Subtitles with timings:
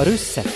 [0.00, 0.46] Har du sett?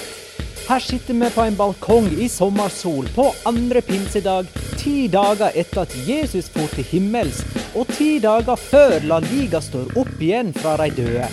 [0.69, 4.47] Her sitter vi på en balkong i sommersol på andre pinsedag,
[4.81, 7.43] ti dager etter at Jesus for til himmels,
[7.77, 11.28] og ti dager før La Liga står opp igjen fra de døde.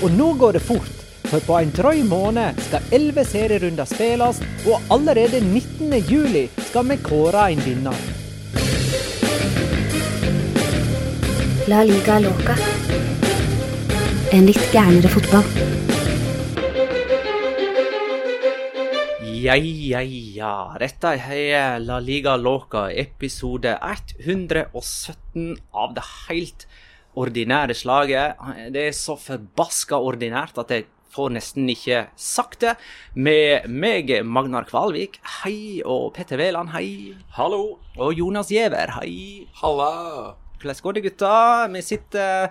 [0.00, 4.90] Og nå går det fort, for på en drøy måned skal elleve serierunder spilles, og
[4.90, 5.94] allerede 19.
[6.10, 8.04] juli skal vi kåre en vinner.
[11.70, 12.58] La liga loca.
[14.34, 15.85] En litt gærnere fotball.
[19.46, 20.74] Ja, ja, ja.
[20.80, 26.64] Dette er La Liga Loca, episode 117 av det helt
[27.14, 28.40] ordinære slaget.
[28.74, 32.74] Det er så forbaska ordinært at jeg får nesten ikke sagt det.
[33.14, 35.78] Med meg, Magnar Kvalvik, hei.
[35.86, 37.14] Og Petter Wæland, hei.
[37.38, 37.76] Hallo!
[38.00, 39.46] Og Jonas Giæver, hei.
[39.62, 39.92] Halla!
[40.58, 41.36] Hvordan går det, gutta?
[41.70, 42.50] Vi sitter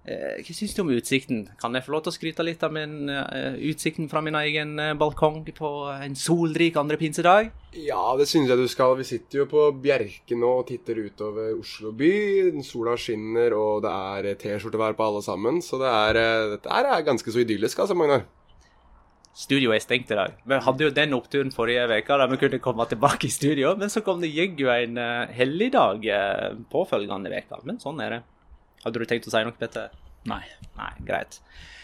[0.00, 1.42] Hva syns du om utsikten?
[1.60, 4.78] Kan jeg få lov til å skryte litt av min, eh, utsikten fra min egen
[4.80, 7.50] eh, balkong på en solrik andre pinsedag?
[7.76, 8.96] Ja, det synes jeg du skal.
[8.96, 12.62] Vi sitter jo på Bjerke nå og titter utover Oslo by.
[12.64, 15.60] Sola skinner, og det er T-skjortevær på alle sammen.
[15.60, 18.24] Så det er, eh, dette er ganske så idyllisk, altså, Magnar.
[19.36, 20.32] Studioet er stengt i dag.
[20.44, 23.88] Vi hadde jo den oppturen forrige uke da vi kunne komme tilbake i studio, men
[23.88, 27.60] så kom det jaggu en uh, helligdag uh, påfølgende uke.
[27.64, 28.22] Men sånn er det.
[28.84, 29.92] Hadde du tenkt å si noe, Petter?
[30.28, 30.42] Nei.
[30.78, 31.40] Nei, greit.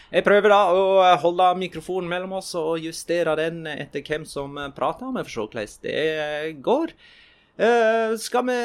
[0.07, 4.55] Jeg prøver da å eh, holde mikrofonen mellom oss og justere den etter hvem som
[4.75, 5.09] prater.
[5.11, 6.93] Vi får se hvordan det går.
[7.57, 8.59] Uh, skal vi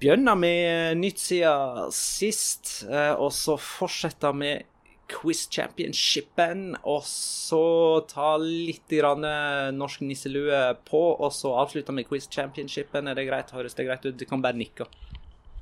[0.00, 4.66] begynne med nytt siden sist, uh, og så fortsette med
[5.08, 7.62] Quiz Championshipen, og så
[8.10, 9.24] ta litt grann
[9.78, 10.58] norsk nisselue
[10.90, 13.08] på, og så avslutte med Quiz Championshipen.
[13.08, 13.54] Er det greit?
[13.56, 14.18] Høres det greit ut?
[14.18, 14.90] Du kan bare nikke.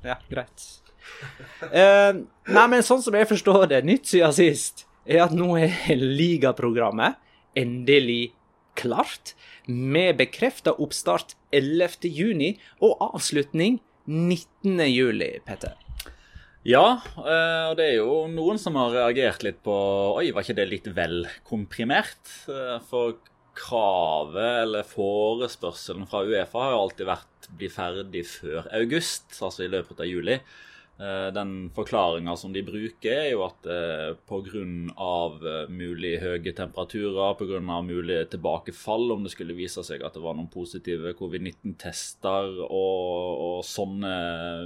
[0.03, 0.67] Ja, greit.
[1.67, 5.73] Uh, nei, men sånn som jeg forstår det, nytt siden sist, er at nå er
[5.97, 7.17] ligaprogrammet
[7.57, 8.33] endelig
[8.77, 9.33] klart.
[9.67, 15.75] Med bekrefta oppstart 11.6 og avslutning 19.7, Petter.
[16.67, 19.73] Ja, eh, og det er jo noen som har reagert litt på
[20.19, 22.19] Oi, var ikke det litt vel komprimert?
[22.51, 23.15] Eh, For
[23.57, 29.71] kravet eller forespørselen fra Uefa har jo alltid vært bli ferdig før august, altså i
[29.71, 30.35] løpet av juli.
[30.99, 34.63] Eh, Den forklaringa som de bruker, er jo at eh, pga.
[35.45, 37.59] eh, mulig høye temperaturer, pga.
[37.85, 43.59] mulig tilbakefall, om det skulle vise seg at det var noen positive covid-19-tester og, og
[43.65, 44.15] sånne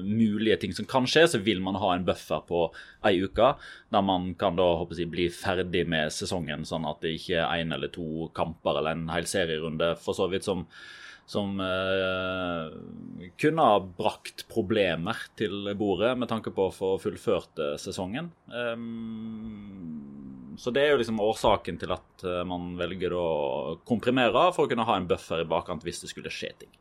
[0.08, 2.64] mulige ting som kan skje, så vil man ha en buffer på
[3.04, 3.52] ei uke,
[3.92, 7.60] der man kan da håper jeg, bli ferdig med sesongen, sånn at det ikke er
[7.60, 10.64] én eller to kamper eller en hel serierunde for så vidt som
[11.30, 17.78] som eh, kunne ha brakt problemer til bordet med tanke på å få fullført eh,
[17.80, 18.32] sesongen.
[18.52, 20.02] Um,
[20.60, 23.28] så det er jo liksom årsaken til at eh, man velger å
[23.88, 26.74] komprimere for å kunne ha en buffer i bakkant hvis det skulle skje ting.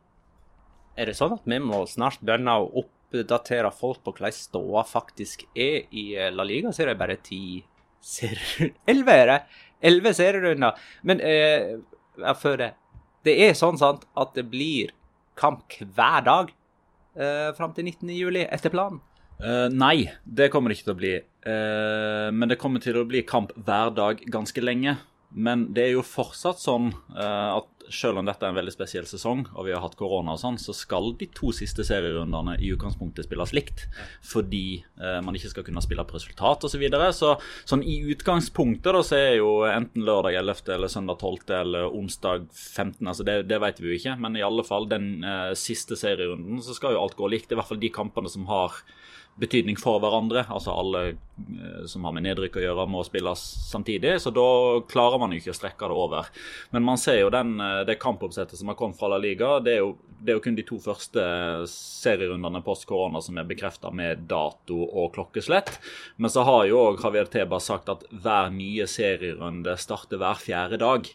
[0.98, 5.46] Er det sånn at vi må snart begynne å oppdatere folk på hvordan ståa faktisk
[5.54, 6.74] er i eh, La Liga?
[6.74, 7.62] Så er det bare ti
[8.04, 9.40] serier Elleve er det!
[9.80, 10.76] Elleve serierunder.
[11.08, 11.78] Men eh,
[12.36, 12.72] før det
[13.26, 14.94] Det er sånn sant, at det blir
[15.40, 16.52] kamp hver dag
[17.16, 18.12] eh, fram til 19.
[18.16, 19.00] juli, etter planen?
[19.40, 21.12] Uh, nei, det kommer det ikke til å bli.
[21.48, 24.98] Uh, men det kommer til å bli kamp hver dag ganske lenge.
[25.32, 29.06] Men det er jo fortsatt sånn uh, at selv om dette er en veldig spesiell
[29.08, 32.70] sesong, og vi har hatt korona og sånn, så skal de to siste serierundene i
[32.74, 33.86] utgangspunktet spilles likt.
[34.26, 36.74] Fordi eh, man ikke skal kunne spille på resultat osv.
[36.74, 37.10] Så, videre.
[37.12, 37.34] så
[37.68, 40.62] sånn i utgangspunktet da, så er jo enten lørdag 11.
[40.76, 41.52] eller søndag 12.
[41.58, 43.02] eller onsdag 15.
[43.04, 46.62] altså Det, det vet vi jo ikke, men i alle fall den eh, siste serierunden
[46.64, 47.52] så skal jo alt gå likt.
[47.52, 48.80] I hvert fall de kampene som har
[49.40, 50.44] betydning for hverandre.
[50.50, 54.16] Altså alle eh, som har med nedrykk å gjøre, må spilles samtidig.
[54.22, 54.46] Så da
[54.90, 56.30] klarer man jo ikke å strekke det over.
[56.74, 59.58] Men man ser jo den, eh, det kampoppsettet som har kommet fra La Liga.
[59.64, 61.24] Det er jo, det er jo kun de to første
[61.70, 65.76] serierundene post korona som er bekrefta med dato og klokkeslett.
[66.20, 70.82] Men så har jo òg Javier Teba sagt at hver nye serierunde starter hver fjerde
[70.82, 71.10] dag.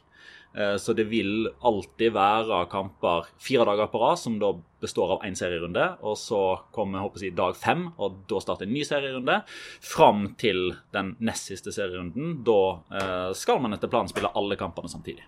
[0.56, 5.24] Eh, Så det vil alltid være kamper fire dager på rad, som da består av
[5.28, 5.98] én serierunde.
[6.02, 6.42] Og så
[6.72, 9.42] kommer jeg håper si, dag fem, og da starter en ny serierunde.
[9.82, 12.44] Fram til den nest siste serierunden.
[12.48, 12.60] Da
[12.92, 15.26] eh, skal man etter planen spille alle kampene samtidig.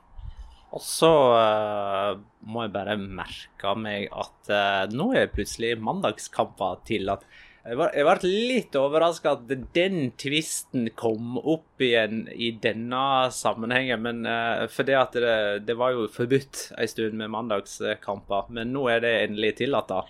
[0.75, 6.81] Og så uh, må jeg bare merke meg at uh, nå er plutselig mandagskamper.
[6.91, 7.23] Jeg var-
[7.67, 14.03] jeg ble litt overraska at den tvisten kom opp igjen i denne sammenhengen.
[14.05, 18.47] Men uh, fordi at det, det var jo forbudt en stund med mandagskamper.
[18.55, 20.05] Men nå er det endelig tillatt, da.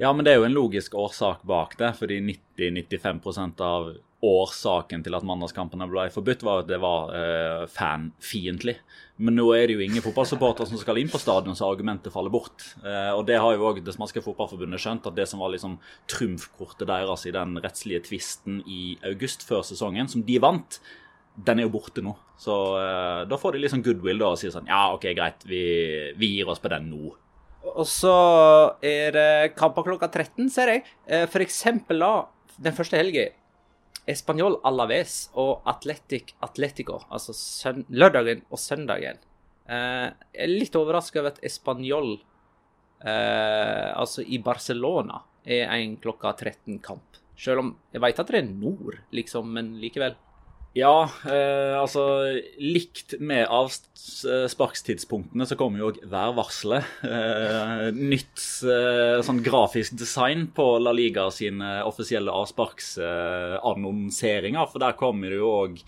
[0.00, 1.92] Ja, men det er jo en logisk årsak bak det.
[2.00, 2.18] Fordi
[2.58, 3.94] 90-95% av
[4.26, 8.80] årsaken til at mandagskampene ble forbudt, var at det var uh, fanfiendtlig.
[9.16, 12.32] Men nå er det jo ingen fotballsupporter som skal inn på stadion, så argumentet faller
[12.34, 12.66] bort.
[12.82, 15.78] Eh, og det har jo òg det spanske fotballforbundet skjønt, at det som var liksom
[16.12, 20.80] trumfkortet deres i den rettslige tvisten i august før sesongen, som de vant,
[21.48, 22.12] den er jo borte nå.
[22.40, 25.62] Så eh, da får de liksom goodwill da og sier sånn Ja, OK, greit, vi,
[26.20, 27.14] vi gir oss på den nå.
[27.72, 28.12] Og så
[28.84, 30.84] er det kamper klokka 13, ser jeg.
[31.08, 32.12] Eh, For eksempel da,
[32.60, 33.30] den første helga.
[34.06, 37.34] Español Alaves og Atletic Atletico, altså
[37.88, 39.18] lørdagen og søndagen.
[39.66, 42.12] Eh, jeg er litt overraska over at Español,
[43.02, 47.22] eh, altså i Barcelona, er en klokka 13-kamp.
[47.36, 50.16] Selv om jeg veit at det er nord, liksom, men likevel.
[50.76, 56.84] Ja, eh, altså likt med avsparkstidspunktene så kommer jo òg værvarselet.
[57.08, 58.36] Eh, nytt
[58.68, 64.66] eh, sånn grafisk design på La Liga sine offisielle avsparksannonseringer.
[64.68, 65.80] for der kommer det jo òg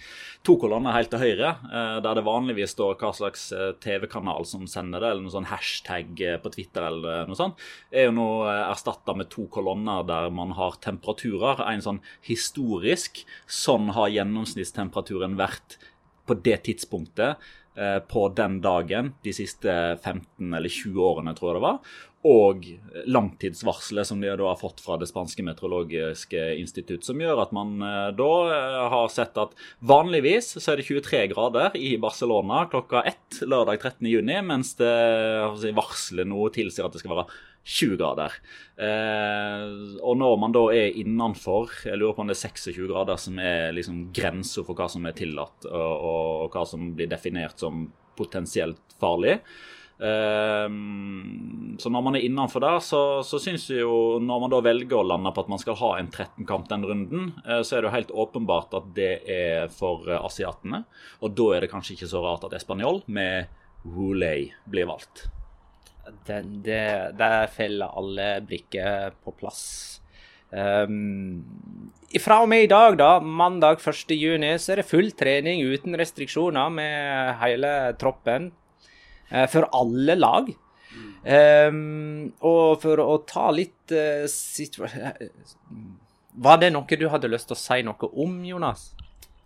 [0.49, 4.65] to kolonner helt til høyre, eh, der det vanligvis står hva slags eh, TV-kanal som
[4.71, 7.61] sender det, eller noe sånn hashtag eh, på Twitter eller noe sånt,
[7.93, 11.61] er jo nå erstatta med to kolonner der man har temperaturer.
[11.69, 13.21] En sånn historisk.
[13.45, 14.78] Sånn har gjennomsnittstemperaturen
[15.39, 15.79] vært
[16.29, 17.37] på det tidspunktet
[17.79, 19.73] eh, på den dagen de siste
[20.03, 21.81] 15 eller 20 årene, tror jeg det var.
[22.29, 22.65] Og
[23.07, 27.79] langtidsvarselet som de da har fått fra det spanske meteorologiske institutt, som gjør at man
[27.81, 33.05] eh, da eh, har sett at vanligvis så er det 23 grader i Barcelona klokka
[33.09, 34.11] ett lørdag 13.
[34.11, 34.97] juni, mens det
[35.63, 37.29] si, varselet nå tilsier at det skal være
[37.69, 38.35] 20 grader.
[38.81, 39.65] Eh,
[40.01, 43.41] og når man da er innenfor, jeg lurer på om det er 26 grader som
[43.43, 47.87] er liksom grensa for hva som er tillatt, og, og, hva som blir definert som
[48.19, 49.37] potensielt farlig.
[50.01, 50.67] Eh,
[51.79, 55.01] så når man er innenfor der, så, så syns jeg jo Når man da velger
[55.01, 57.91] å lande på at man skal ha en 13-kamp den runden, eh, så er det
[57.91, 60.87] jo helt åpenbart at det er for eh, asiatene.
[61.21, 63.51] Og da er det kanskje ikke så rart at Español med
[63.85, 65.29] Rouley blir valgt.
[66.29, 66.83] Den, det,
[67.19, 69.65] der faller alle blikket på plass.
[70.49, 71.45] Um,
[72.23, 74.15] fra og med i dag, da, mandag 1.
[74.17, 78.49] juni, så er det full trening uten restriksjoner med hele troppen.
[79.29, 80.49] Uh, for alle lag.
[81.29, 84.25] Um, og for å ta litt uh,
[86.47, 88.87] Var det noe du hadde lyst til å si noe om, Jonas?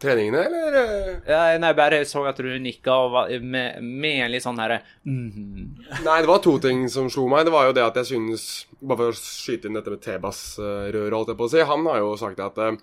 [0.03, 0.77] Treningene, eller?
[0.79, 1.19] eh?
[1.31, 2.97] Ja, nei, bare så at du nikka
[3.41, 6.01] med, med en litt sånn herre mm.
[6.03, 7.47] Nei, det var to ting som slo meg.
[7.47, 8.49] Det var jo det at jeg synes
[8.81, 11.63] Bare for å skyte inn dette med Tebas-røret, holdt jeg på å si.
[11.69, 12.75] Han har jo sagt at uh,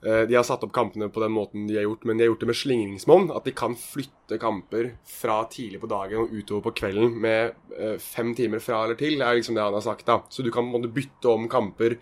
[0.00, 2.46] de har satt opp kampene på den måten de har gjort, men de har gjort
[2.46, 3.28] det med slingringsmonn.
[3.36, 7.98] At de kan flytte kamper fra tidlig på dagen og utover på kvelden med uh,
[8.00, 9.20] fem timer fra eller til.
[9.20, 10.08] Er liksom det han har sagt.
[10.08, 10.22] da.
[10.32, 11.98] Så du kan måtte bytte om kamper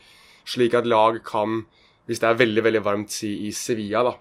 [0.46, 1.64] slik at lag kan,
[2.06, 4.14] hvis det er veldig veldig varmt, si i Sevilla, da,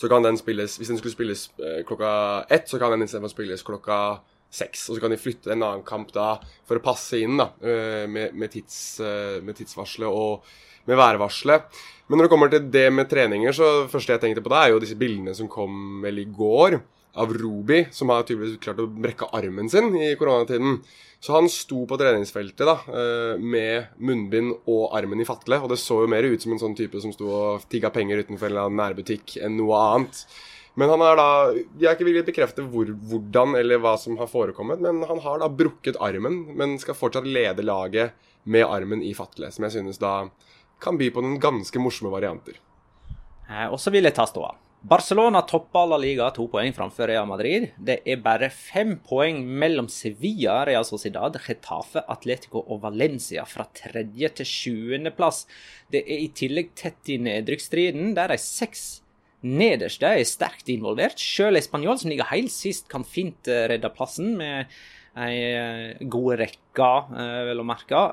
[0.00, 2.10] så kan den spilles Hvis den skulle spilles eh, klokka
[2.52, 3.98] ett, så kan den istedenfor spilles klokka
[4.54, 4.88] seks.
[4.88, 6.36] Og så kan de flytte en annen kamp da
[6.66, 10.46] for å passe inn da, eh, med, med, tids, eh, med tidsvarselet og
[10.88, 11.70] med værvarselet.
[12.08, 14.64] Men når det kommer til det med treninger, så det første jeg tenkte på da,
[14.64, 16.76] er jo disse bildene som kom vel i går
[17.14, 20.80] av Ruby, som har tydeligvis klart å brekke armen sin i koronatiden.
[21.24, 25.62] Så han sto på treningsfeltet da, eh, med munnbind og armen i fatle.
[25.62, 28.24] Og det så jo mer ut som en sånn type som sto og tigga penger
[28.24, 30.26] utenfor en nærbutikk enn noe annet.
[30.76, 31.28] Men han er da
[31.78, 35.38] Jeg er ikke å bekrefte hvor, hvordan eller hva som har forekommet, men han har
[35.38, 38.12] da brukket armen, men skal fortsatt lede laget
[38.44, 39.50] med armen i fatle.
[39.52, 40.28] Som jeg synes da
[40.82, 42.58] kan by på noen ganske morsomme varianter.
[43.48, 44.52] Eh, og så vil jeg ta ståa.
[44.84, 47.70] Barcelona topper La Liga to poeng framfor Real Madrid.
[47.80, 54.28] Det er bare fem poeng mellom Sevilla, Real Sociedad, Getafe, Atletico og Valencia fra tredje
[54.42, 55.46] til sjuendeplass.
[55.88, 58.82] Det er i tillegg tett i nedrykksstriden, der de seks
[59.40, 61.16] nederste er sterkt involvert.
[61.16, 64.68] Selv Spanjol, som ligger helt sist, kan fint eh, redde plassen med
[65.16, 68.04] ei eh, god rekke, eh, vel å merke.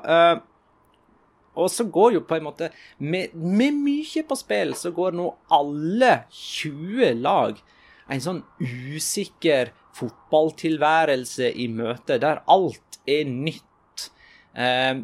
[1.58, 5.28] Og så går jo på en måte med, med mye på spill, så går nå
[5.52, 7.60] alle 20 lag
[8.12, 14.08] en sånn usikker fotballtilværelse i møte, der alt er nytt.
[14.56, 15.02] Eh,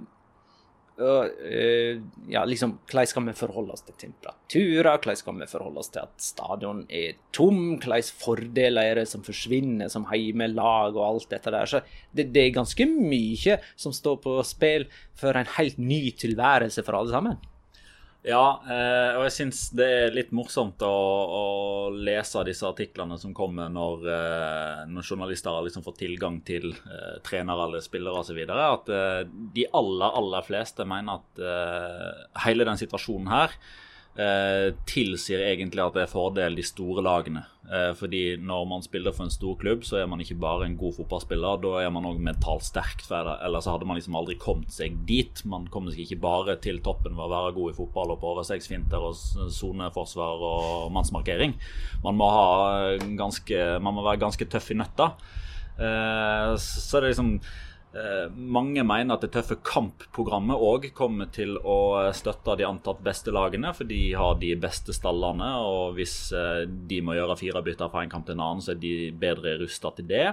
[0.98, 4.88] ja, liksom, Hvordan skal vi forholde oss til temperaturer?
[4.98, 7.60] Hvordan skal vi forholde oss til at stadion er tom?
[7.78, 11.70] Hvilke fordeler er det som forsvinner som heimelag og alt dette der?
[11.70, 14.88] Så det, det er ganske mye som står på spill
[15.18, 17.38] for en helt ny tilværelse for alle sammen.
[18.26, 21.42] Ja, eh, og jeg syns det er litt morsomt å, å
[21.94, 27.20] lese disse artiklene som kommer når, eh, når journalister har liksom fått tilgang til uh,
[27.24, 28.40] trenere eller spillere osv.
[28.50, 29.22] At uh,
[29.54, 33.54] de aller, aller fleste mener at uh, hele den situasjonen her
[34.18, 37.44] eh, tilsier egentlig at det er fordel de store lagene.
[37.68, 40.76] Eh, fordi når man spiller for en stor klubb, så er man ikke bare en
[40.80, 43.04] god fotballspiller, da er man òg mentalt sterk.
[43.12, 45.42] Ellers hadde man liksom aldri kommet seg dit.
[45.48, 48.32] Man kommer seg ikke bare til toppen ved å være god i fotball og på
[48.34, 51.54] overstegsfinter og soneforsvar og mannsmarkering.
[52.04, 55.12] Man må, ha ganske, man må være ganske tøff i nøtta.
[55.78, 57.34] Eh, så det er liksom
[58.36, 63.72] mange mener at det tøffe kampprogrammet òg kommer til å støtte de antatt beste lagene,
[63.76, 65.50] for de har de beste stallene.
[65.64, 68.74] Og hvis eh, de må gjøre fire bytter fra en kamp til en annen, så
[68.74, 70.26] er de bedre rusta til det.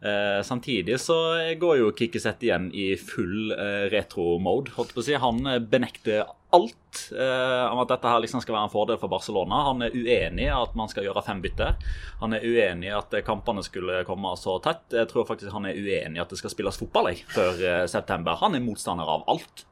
[0.00, 1.18] Eh, samtidig så
[1.60, 4.76] går jo Kikiset igjen i full eh, retro-mode.
[5.24, 9.62] Han benekter alt eh, om at dette her liksom skal være en fordel for Barcelona.
[9.70, 11.78] Han er uenig i at man skal gjøre fem bytter.
[12.20, 14.86] Han er uenig i at kampene skulle komme så tett.
[14.94, 17.84] Jeg tror faktisk han er uenig i at det skal spilles fotball jeg, før eh,
[17.90, 18.38] september.
[18.42, 19.66] Han er motstander av alt.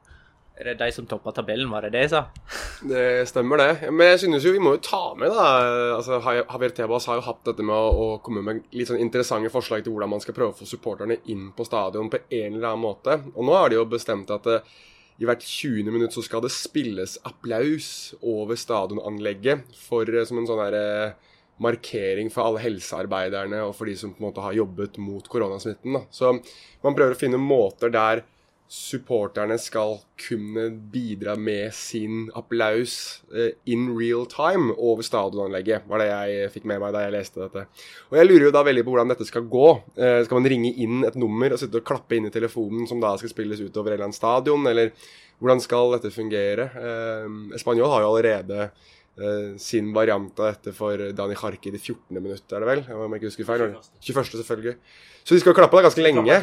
[0.59, 2.21] Er det de som toppa tabellen, var det det jeg sa?
[2.83, 3.91] Det stemmer, det.
[3.95, 5.45] Men jeg synes jo vi må jo ta med, da
[5.95, 9.85] altså, Javier Tebas har jo hatt dette med å, komme med litt sånn interessante forslag
[9.85, 12.83] til hvordan man skal prøve å få supporterne inn på stadion på en eller annen
[12.83, 13.15] måte.
[13.37, 14.59] Og nå har de jo bestemt at det,
[15.19, 15.91] i hvert 20.
[15.91, 21.13] minutt så skal det spilles applaus over stadionanlegget for, eh, som en sånn der, eh,
[21.59, 25.93] markering for alle helsearbeiderne og for de som på en måte har jobbet mot koronasmitten.
[25.93, 26.05] Da.
[26.09, 26.31] Så
[26.83, 28.23] man prøver å finne måter der
[28.69, 36.09] supporterne skal kunne bidra med sin applaus uh, in real time over stadionanlegget, var det
[36.11, 37.65] jeg fikk med meg da jeg leste dette.
[38.11, 39.71] Og Jeg lurer jo da veldig på hvordan dette skal gå.
[39.97, 43.01] Uh, skal man ringe inn et nummer og sitte og klappe inn i telefonen som
[43.01, 44.93] da skal spilles utover annet stadion, eller
[45.41, 46.69] hvordan skal dette fungere?
[46.77, 51.81] Uh, Spanjol har jo allerede eh, sin variant av dette for Dani Harki i det
[51.81, 52.21] 14.
[52.21, 52.85] minutt, er det vel?
[52.93, 53.69] Om jeg ikke husker feil.
[54.05, 54.33] 21.
[54.43, 54.79] selvfølgelig.
[55.23, 56.41] Så de skal klappe da ganske lenge.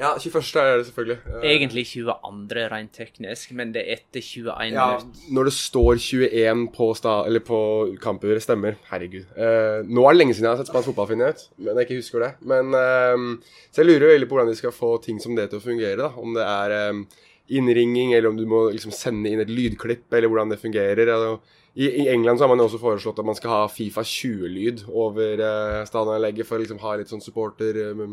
[0.00, 0.40] Ja, 21.
[0.64, 1.16] er det selvfølgelig.
[1.28, 2.62] Eh, Egentlig 22.
[2.72, 5.26] rent teknisk, men det er etter 21 Ja, minutter.
[5.36, 7.58] når det står 21 på, sta, eller på
[8.00, 8.78] kamper, stemmer.
[8.88, 9.26] Herregud.
[9.36, 11.44] Uh, nå er det lenge siden jeg har sett spansk fotball, finner jeg ut.
[11.58, 12.30] Men jeg ikke husker det.
[12.40, 15.60] Men, uh, så jeg lurer veldig på hvordan de skal få ting som det til
[15.60, 15.98] å fungere.
[16.00, 16.08] da.
[16.16, 17.04] Om det er um,
[17.50, 21.12] innringing, eller om du må liksom sende inn et lydklipp, eller hvordan det fungerer.
[21.12, 24.86] Altså, i, I England så har man også foreslått at man skal ha Fifa 20-lyd
[24.88, 27.84] over uh, stadionanlegget for å liksom ha litt sånn supporter...
[27.84, 28.04] Eh,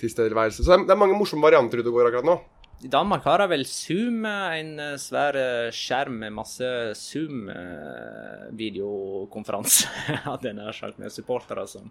[0.00, 0.64] tilstedeværelse.
[0.64, 2.36] Så det er, mange morsomme varianter ute og går akkurat nå.
[2.82, 6.68] I Danmark har jeg vel Zoom, en eh, svær eh, skjerm med masse
[6.98, 9.86] Zoom-videokonferanse.
[10.26, 11.86] Hadde jeg nær sagt, med supportere som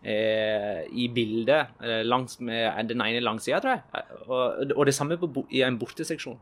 [0.00, 3.82] er i bildet eh, langs med den ene langsida, tror jeg.
[4.30, 5.18] Og, det samme
[5.50, 6.38] i en borteseksjon.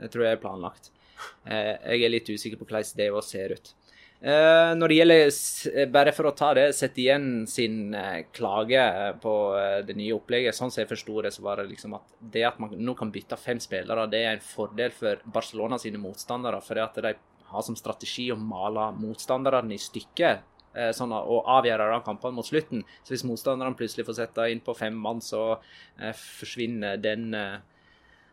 [0.00, 0.90] Det tror jeg er planlagt.
[1.46, 3.74] Eh, Jeg er litt usikker på hvordan det ser ut.
[4.20, 9.14] Eh, Når det gjelder, bare for å ta det, sette igjen sin uh, klage eh,
[9.16, 12.12] på uh, det nye opplegget, sånn som jeg forsto det, så var det liksom at
[12.34, 16.02] det at man nå kan bytte fem spillere, det er en fordel for Barcelona sine
[16.02, 16.60] motstandere.
[16.60, 17.14] For det at de
[17.50, 20.42] har som strategi å male motstanderne i stykker.
[20.74, 22.84] eh, Sånn, og avgjøre kampene mot slutten.
[23.02, 25.56] Så hvis motstanderne plutselig får sette inn på fem mann, så
[25.98, 27.58] eh, forsvinner den eh,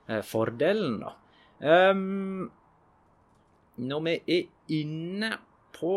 [0.09, 1.15] eh, fordelen, da.
[1.57, 2.51] Um,
[3.81, 4.43] når vi er
[4.77, 5.31] inne
[5.75, 5.91] på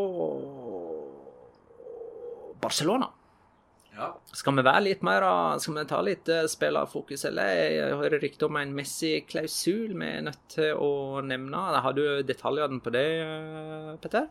[2.61, 3.11] Barcelona
[4.37, 5.27] Skal vi være litt mer
[5.63, 7.55] Skal vi ta litt uh, spillerfokus, eller?
[7.77, 11.65] Jeg hører rykter om en Messi-klausul vi er nødt til å nevne.
[11.85, 14.29] Har du detaljene på det, eh, Petter?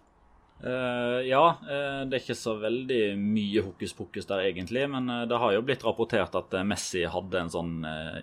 [0.60, 5.22] Uh, ja, uh, det er ikke så veldig mye hokus pokus der egentlig, men uh,
[5.30, 8.18] det har jo blitt rapportert at eh, Messi hadde en sånn eh,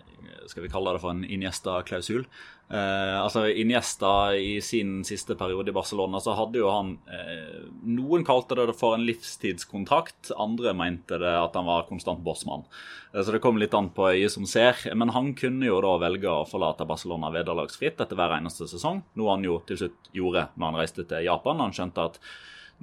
[0.45, 2.27] Skal vi kalle det for en Iniesta-klausul?
[2.67, 8.25] Eh, altså Iniesta i sin siste periode i Barcelona så hadde jo han eh, Noen
[8.27, 12.67] kalte det for en livstidskontrakt, andre mente det at han var konstant bossmann.
[13.13, 14.83] Eh, så det kom litt an på øyet som ser.
[14.99, 19.33] Men han kunne jo da velge å forlate Barcelona vederlagsfritt etter hver eneste sesong, noe
[19.37, 21.63] han jo til slutt gjorde når han reiste til Japan.
[21.63, 22.23] Han skjønte at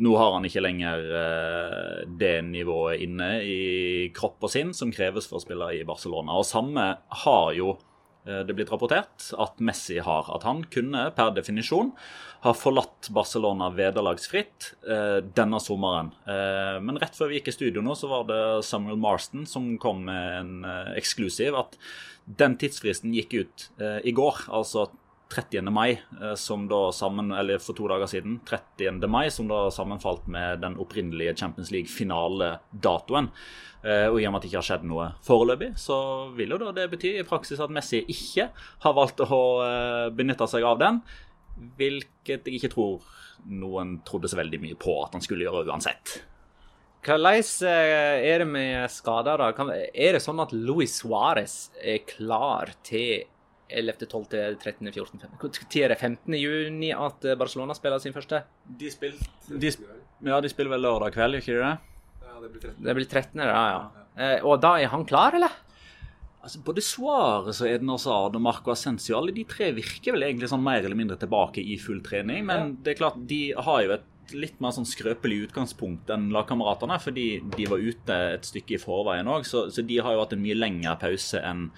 [0.01, 3.57] nå har han ikke lenger eh, det nivået inne i
[4.15, 6.39] kropp og sinn som kreves for å spille i Barcelona.
[6.39, 6.87] Og samme
[7.23, 7.75] har jo
[8.23, 10.29] det blitt rapportert at Messi har.
[10.31, 11.91] At han kunne per definisjon
[12.43, 16.11] ha forlatt Barcelona vederlagsfritt eh, denne sommeren.
[16.27, 19.69] Eh, men rett før vi gikk i studio nå, så var det Samuel Marston som
[19.79, 21.55] kom med en eh, eksklusiv.
[21.55, 21.77] At
[22.25, 24.89] den tidsfristen gikk ut eh, i går, altså
[25.33, 25.71] 30.
[25.73, 29.07] mai, eh, som da sammen, eller for to dager siden, 30.
[29.09, 33.29] mai, som da sammenfalt med den opprinnelige Champions League-finaledatoen.
[33.83, 35.97] Eh, Og i og med at det ikke har skjedd noe foreløpig, så
[36.37, 38.49] vil jo da det bety i praksis at Messi ikke
[38.85, 41.01] har valgt å eh, benytte seg av den.
[41.77, 43.01] Hvilket jeg ikke tror
[43.49, 46.21] noen trodde så veldig mye på at han skulle gjøre uansett.
[47.03, 49.67] Hvordan er det med skader, da?
[49.91, 53.25] Er det sånn at Luis Suárez er klar til
[53.69, 54.27] 11., 12.,
[54.61, 55.39] 13., 14., 15.
[55.41, 56.37] Når er det 15.
[56.39, 58.43] juni at eh, Barcelona spiller sin første?
[58.79, 59.73] De spiller, de,
[60.29, 62.73] ja, de spiller vel lørdag kveld, gjør ikke Ja, det?
[62.87, 64.07] Det blir 13., da, ja.
[64.13, 65.53] Eh, og da er han klar, eller?
[66.43, 70.49] Altså, Både Suárez og Eden Hazard og Marco Ascencio alle de tre virker vel egentlig
[70.51, 72.43] sånn mer eller mindre tilbake i full trening.
[72.49, 76.99] Men det er klart, de har jo et litt mer sånn skrøpelig utgangspunkt enn lagkameratene.
[76.99, 80.35] Fordi de var ute et stykke i forveien òg, så, så de har jo hatt
[80.35, 81.69] en mye lengre pause enn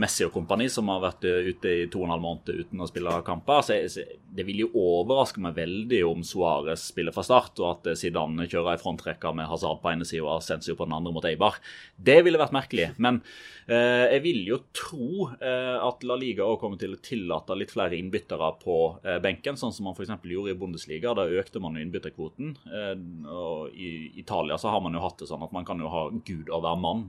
[0.00, 2.82] Messi og kompani, som har vært eh, ute i to og en halv måned uten
[2.82, 3.64] å spille kamper.
[3.66, 4.04] Så,
[4.34, 8.48] det vil jo overraske meg veldig om Suárez spiller fra start, og at eh, Zidane
[8.48, 11.60] kjører ei frontrekke med Hazard på ene sida og Sensio på den andre mot Eibar.
[11.96, 12.90] Det ville vært merkelig.
[12.98, 13.22] Men
[13.66, 17.96] jeg vil jo tro eh, at La Liga også kommer til å tillate litt flere
[17.96, 20.12] innbyttere på eh, benken, sånn som man f.eks.
[20.28, 21.14] gjorde i Bundesliga.
[21.16, 22.54] Da økte man jo innbytterkvoten.
[22.68, 22.94] Eh,
[23.32, 26.06] og I Italia så har man jo hatt det sånn at man kan jo ha
[26.12, 27.06] gud og hver mann.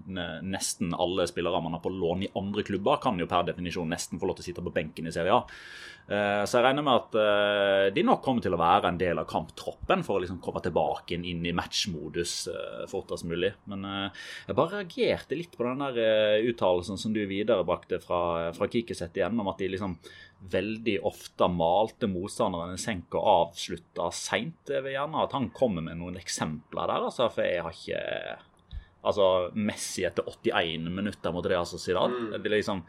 [0.47, 4.21] Nesten alle spillere man har på lån i andre klubber, kan jo per definisjon nesten
[4.21, 5.43] få lov til å sitte på benken i Serie A.
[6.05, 9.17] Eh, Så jeg regner med at eh, de nok kommer til å være en del
[9.17, 13.55] av kamptroppen for å liksom komme tilbake inn, i matchmodus eh, fortest mulig.
[13.71, 19.17] Men jeg bare reagerte litt på den der uttalelsen som du viderebrakte fra, fra Kikiset
[19.17, 19.97] igjen, om at de liksom
[20.51, 24.69] veldig ofte malte motstanderen i senk og avslutta seint.
[24.69, 28.03] Jeg vil gjerne at han kommer med noen eksempler der, altså, for jeg har ikke
[29.05, 32.09] Altså Messi etter 81 minutter mot Real Sociedad.
[32.31, 32.79] Det, er liksom,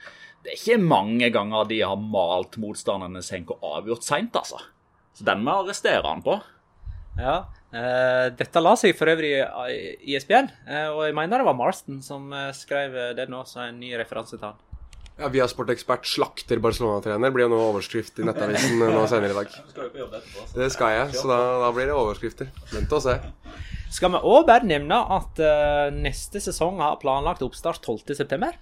[0.47, 4.61] det er ikke mange ganger de har malt motstanderne senk og avgjort seint, altså.
[5.17, 6.37] Så den må arrestere han på.
[7.19, 7.39] Ja.
[7.75, 11.99] Uh, dette la seg for øvrig i ISBN, uh, og jeg mener det var Marston
[12.05, 14.63] som eh, skrev det nå, så en ny referanse til han.
[15.17, 19.55] Ja, Via sportekspert slakter Barcelona-trener blir jo nå overskrift i Nettavisen nå senere i dag.
[20.53, 22.53] Det skal jeg, så da, da blir det overskrifter.
[22.75, 23.17] Vent og se.
[23.97, 28.53] Skal vi òg bare nevne at uh, neste sesong har planlagt oppstart 12.9.?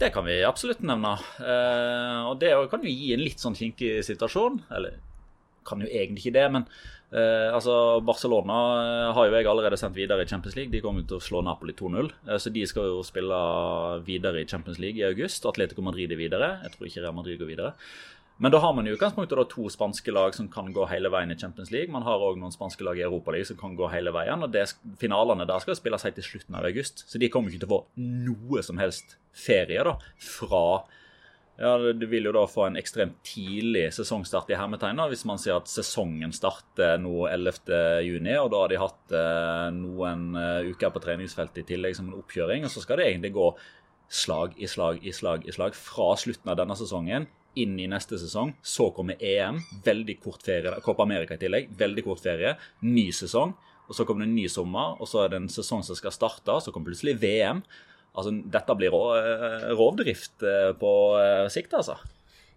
[0.00, 1.14] Det kan vi absolutt nevne.
[1.38, 4.62] Eh, og det kan jo gi en litt sånn kinkig situasjon.
[4.74, 4.98] Eller
[5.68, 6.64] kan jo egentlig ikke det, men
[7.14, 10.72] eh, altså Barcelona eh, har jo jeg allerede sendt videre i Champions League.
[10.72, 12.10] De kommer til å slå Napoli 2-0.
[12.26, 13.42] Eh, så de skal jo spille
[14.06, 15.46] videre i Champions League i august.
[15.48, 16.54] Atletico Madrid er videre.
[16.64, 17.74] Jeg tror ikke Real Madrid går videre.
[18.36, 21.36] Men da har man i utgangspunktet to spanske lag som kan gå hele veien i
[21.38, 21.92] Champions League.
[21.92, 24.42] Man har òg noen spanske lag i Europaligaen som kan gå hele veien.
[24.42, 24.64] Og det,
[24.98, 27.04] finalene der skal spilles helt til slutten av august.
[27.06, 30.64] Så de kommer ikke til å få noe som helst ferie da fra
[31.60, 35.38] Ja, Du vil jo da få en ekstremt tidlig sesongstart i hermetegn da, hvis man
[35.38, 40.90] sier at sesongen starter nå 11.6, og da har de hatt eh, noen eh, uker
[40.90, 42.64] på treningsfeltet i tillegg som en oppkjøring.
[42.64, 43.52] og Så skal det egentlig gå
[44.08, 47.28] slag i slag i slag i slag fra slutten av denne sesongen
[47.60, 48.54] inn i neste sesong.
[48.62, 52.56] Så kommer EM, veldig kort ferie, Copa America i tillegg, veldig kort ferie.
[52.86, 53.54] Ny sesong.
[53.88, 56.14] Og så kommer det en ny sommer, og så er det en sesong som skal
[56.14, 56.60] starte.
[56.64, 57.60] Så kommer plutselig VM.
[58.12, 61.96] Altså, dette blir eh, rovdrift eh, på eh, sikt, altså.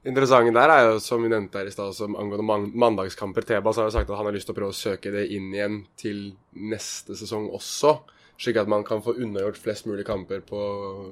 [0.06, 3.48] Interessante der er jo, som vi nevnte her i stad, som angående man mandagskamper.
[3.48, 5.48] Tebas har jo sagt at han har lyst til å prøve å søke det inn
[5.56, 7.96] igjen til neste sesong også.
[8.38, 10.60] Slik at man kan få unnagjort flest mulig kamper på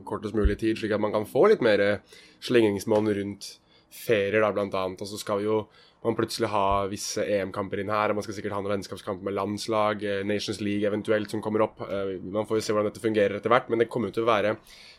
[0.06, 0.78] kortest mulig tid.
[0.78, 2.04] Slik at man kan få litt mer
[2.44, 3.50] slingringsmonn rundt
[3.94, 5.02] ferier, da, blant annet.
[5.04, 5.64] Og så skal vi jo
[6.04, 8.12] man plutselig ha visse EM-kamper inn her.
[8.12, 11.64] og Man skal sikkert ha noen vennskapskamper med landslag, eh, Nations League eventuelt, som kommer
[11.64, 11.80] opp.
[11.82, 14.26] Eh, man får jo se hvordan dette fungerer etter hvert, men det kommer jo til
[14.26, 14.58] å være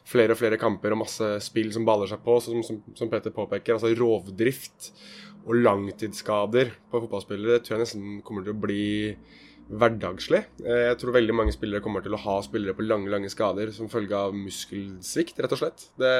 [0.08, 3.34] flere og flere kamper og masse spill som baller seg på, som, som, som Peter
[3.36, 3.76] påpeker.
[3.76, 4.92] Altså rovdrift
[5.44, 8.86] og langtidsskader på fotballspillere det tror jeg nesten kommer til å bli
[9.68, 10.40] hverdagslig.
[10.64, 13.72] Eh, jeg tror veldig mange spillere kommer til å ha spillere på lange lange skader
[13.76, 15.86] som følge av muskelsvikt, rett og slett.
[16.00, 16.14] Det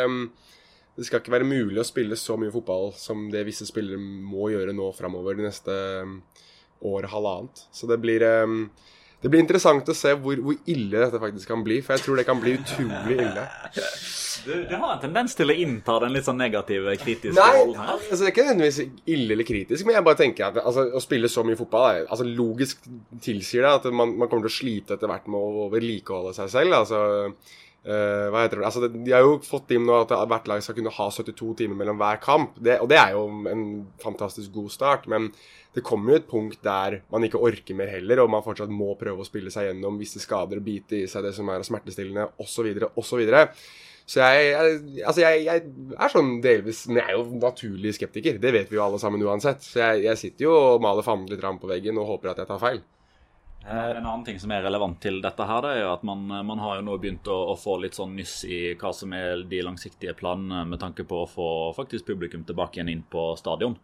[0.95, 4.53] det skal ikke være mulig å spille så mye fotball som det visse spillere må
[4.53, 6.43] gjøre nå framover de neste året
[6.85, 7.67] år, halvannet.
[7.73, 8.69] Så det blir, um,
[9.23, 12.21] det blir interessant å se hvor, hvor, ille dette faktisk kan bli, for jeg tror
[12.21, 13.47] det kan bli utrolig ille.
[14.45, 17.95] Du, du har en tendens til å innta den litt sånn negative, kritiske rollen her.
[17.97, 18.81] Altså, det er ikke nødvendigvis
[19.17, 22.29] ille eller kritisk, men jeg bare tenker at altså, å spille så mye fotball altså,
[22.29, 22.85] Logisk
[23.25, 26.53] tilsier det at man, man kommer til å slite etter hvert med å vedlikeholde seg
[26.53, 26.81] selv.
[26.83, 27.03] altså
[27.85, 28.65] Uh, hva heter det?
[28.65, 31.77] Altså, de har jo fått inn nå at hvert lag skal kunne ha 72 timer
[31.77, 32.57] mellom hver kamp.
[32.57, 33.65] Det, og det er jo en
[34.01, 35.09] fantastisk god start.
[35.13, 35.29] Men
[35.77, 38.95] det kommer jo et punkt der man ikke orker mer heller, og man fortsatt må
[39.01, 42.31] prøve å spille seg gjennom visse skader og bite i seg det som er smertestillende,
[42.41, 43.25] osv., osv.
[44.05, 48.37] Så, jeg, jeg, altså jeg, jeg, er sånn delvis Men jeg er jo naturlig skeptiker.
[48.41, 49.65] Det vet vi jo alle sammen uansett.
[49.65, 52.61] Så jeg, sitter jo og maler fanden litt på veggen og håper at jeg tar
[52.61, 52.83] feil.
[53.71, 56.27] Eh, en annen ting som er relevant til dette, her, det er jo at man,
[56.45, 59.47] man har jo nå begynt å, å, få litt sånn nyss i hva som er
[59.49, 63.79] de langsiktige planene med tanke på å få faktisk publikum tilbake igjen inn på stadion.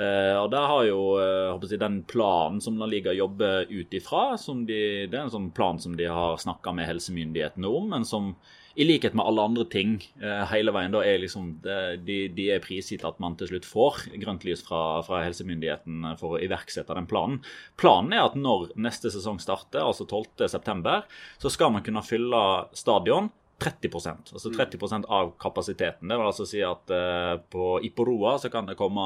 [0.00, 4.30] Eh, og der har jo eh, jeg, den planen som La Liga jobber ut ifra,
[4.68, 8.32] de, det er en sånn plan som de har snakka med helsemyndighetene om, men som
[8.76, 12.62] i likhet med alle andre ting eh, hele veien, da er liksom de, de er
[12.64, 17.08] prisgitt at man til slutt får grønt lys fra, fra helsemyndigheten for å iverksette den
[17.08, 17.40] planen.
[17.80, 21.00] Planen er at når neste sesong starter, altså 12.9,
[21.40, 22.44] så skal man kunne fylle
[22.76, 25.04] stadion 30% altså 30 mm.
[25.08, 26.08] av kapasiteten.
[26.08, 29.00] Det vil altså si at eh, på Iporoa så kan det komme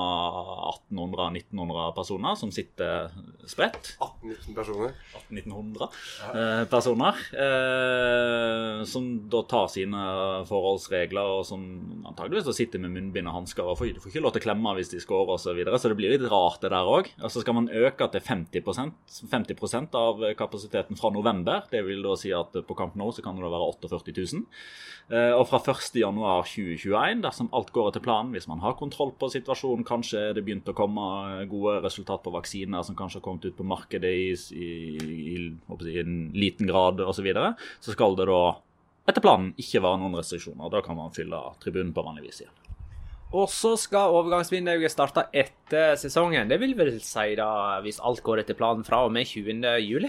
[0.90, 3.12] 1800-1900 personer som sitter
[3.46, 3.92] spredt.
[4.02, 4.96] 1800 personer?
[5.30, 6.32] 1800 ja.
[6.34, 7.20] uh, personer.
[7.30, 10.02] Eh, som da tar sine
[10.50, 11.62] forholdsregler, og som
[12.10, 13.62] antageligvis sitter med munnbind og hansker.
[13.70, 15.50] og får, får ikke lov til å klemme hvis de scorer osv.
[15.50, 17.08] Så, videre, så det blir litt rart, det der òg.
[17.22, 18.92] Og så skal man øke til 50%,
[19.30, 21.64] 50% av kapasiteten fra november.
[21.70, 24.39] Det vil da si at på Camp Nou så kan det da være 48 000.
[25.10, 29.82] Eh, og fra 1.1.2021, dersom alt går etter planen, hvis man har kontroll på situasjonen,
[29.86, 31.02] kanskje det begynt å komme
[31.50, 34.70] gode resultat på vaksiner som kanskje har kommet ut på markedet i, i,
[35.34, 37.50] i, en liten grad osv., så, videre,
[37.82, 38.42] så skal det da
[39.10, 40.70] etter planen ikke være noen restriksjoner.
[40.70, 42.54] Da kan man fylle tribunen på vanlig vis igjen.
[43.34, 46.48] Og så skal overgangsvinduet starte etter sesongen.
[46.50, 47.50] Det vil vel si, da,
[47.82, 50.08] hvis alt går etter planen, fra og med 20.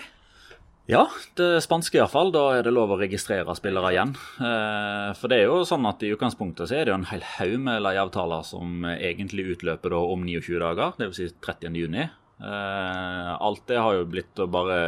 [0.91, 1.05] Ja,
[1.39, 2.33] det spanske iallfall.
[2.35, 4.09] Da er det lov å registrere spillere igjen.
[4.43, 7.23] Eh, for det er jo sånn at i utgangspunktet så er det jo en hel
[7.37, 11.21] haug med leieavtaler som egentlig utløper da om 29 dager, dvs.
[11.21, 11.79] Si 30.
[11.79, 12.09] juni.
[12.43, 14.81] Eh, alt det har jo blitt å bare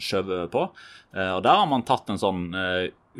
[0.00, 0.64] skjøve på.
[1.12, 2.46] Eh, og der har man tatt en sånn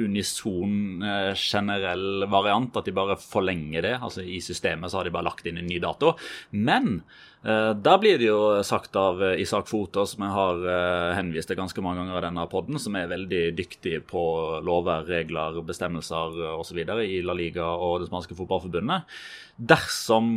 [0.00, 1.05] unison
[1.37, 3.96] generell variant, at de bare forlenger det.
[4.00, 6.14] Altså I systemet så har de bare lagt inn en ny dato.
[6.57, 7.03] Men
[7.40, 11.48] Eh, der blir det jo sagt av eh, Isak Foto, som jeg har eh, henvist
[11.48, 14.24] til ganske mange ganger i denne podden, som er veldig dyktig på
[14.66, 16.83] lover, regler, bestemmelser osv.
[16.85, 19.09] i La Liga og det spanske fotballforbundet.
[19.57, 20.37] Dersom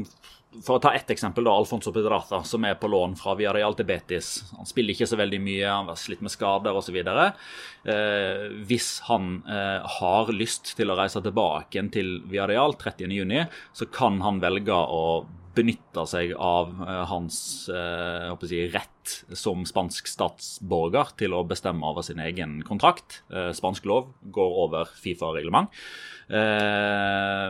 [0.61, 3.87] for å ta ett eksempel, da, Alfonso Pedrata, som er på lån fra Villarreal til
[3.89, 4.29] Betis.
[4.57, 6.99] Han spiller ikke så veldig mye, han har slitt med skader osv.
[7.01, 14.21] Eh, hvis han eh, har lyst til å reise tilbake til Villarreal 30.6, så kan
[14.25, 15.01] han velge å
[15.55, 17.37] benytter seg av uh, hans
[17.69, 23.21] uh, si, rett som spansk statsborger til å bestemme over sin egen kontrakt.
[23.33, 25.69] Uh, spansk lov går over Fifa-reglement.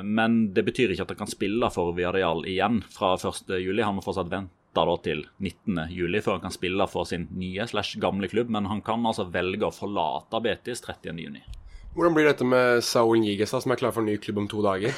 [0.03, 3.83] men det betyr ikke at han kan spille for Villarreal igjen fra 1.7.
[3.85, 8.01] Han må fortsatt vente da til 19.7 før han kan spille for sin nye slash
[8.01, 8.49] gamle klubb.
[8.49, 11.62] Men han kan altså velge å forlate Betis 30.6.
[11.93, 14.47] Hvordan blir dette med Saul Niges, da, som er klar for en ny klubb om
[14.49, 14.95] to dager?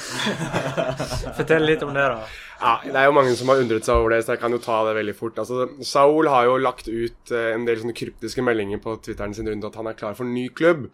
[1.37, 2.21] Fortell litt om det, da.
[2.61, 4.61] Ja, Det er jo mange som har undret seg over det, så jeg kan jo
[4.63, 5.41] ta det veldig fort.
[5.43, 9.51] Altså, Saul har jo lagt ut eh, en del sånne kryptiske meldinger på Twitteren sin
[9.51, 10.87] rundt at han er klar for en ny klubb.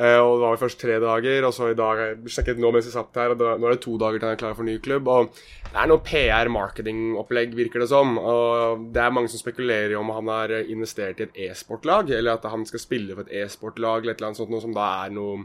[0.00, 2.86] Eh, og Det var jo først tre dager, og så i dag sjekket nå mens
[2.88, 4.64] jeg satt her, og da, nå er det to dager til han er klar for
[4.64, 5.08] ny klubb.
[5.12, 5.34] Og
[5.70, 8.16] Det er noe PR-marketingopplegg, virker det som.
[8.18, 12.48] Og Det er mange som spekulerer om han har investert i et e-sportlag, eller at
[12.48, 15.12] han skal spille for et e-sportlag, eller et eller annet sånt, noe som da er
[15.12, 15.44] noe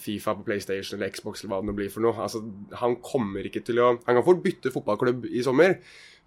[0.00, 2.16] Fifa på PlayStation eller Xbox eller hva det blir for noe.
[2.16, 2.40] Altså,
[2.80, 5.76] han kommer ikke til å Han kan fort bytte fotballklubb i sommer,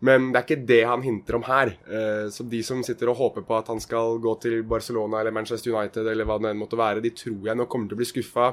[0.06, 1.72] men det er ikke det han hinter om her.
[1.89, 5.36] Eh, så de som sitter og håper på at han skal gå til Barcelona eller
[5.36, 8.02] Manchester United eller hva det enn måtte være, de tror jeg nok kommer til å
[8.04, 8.52] bli skuffa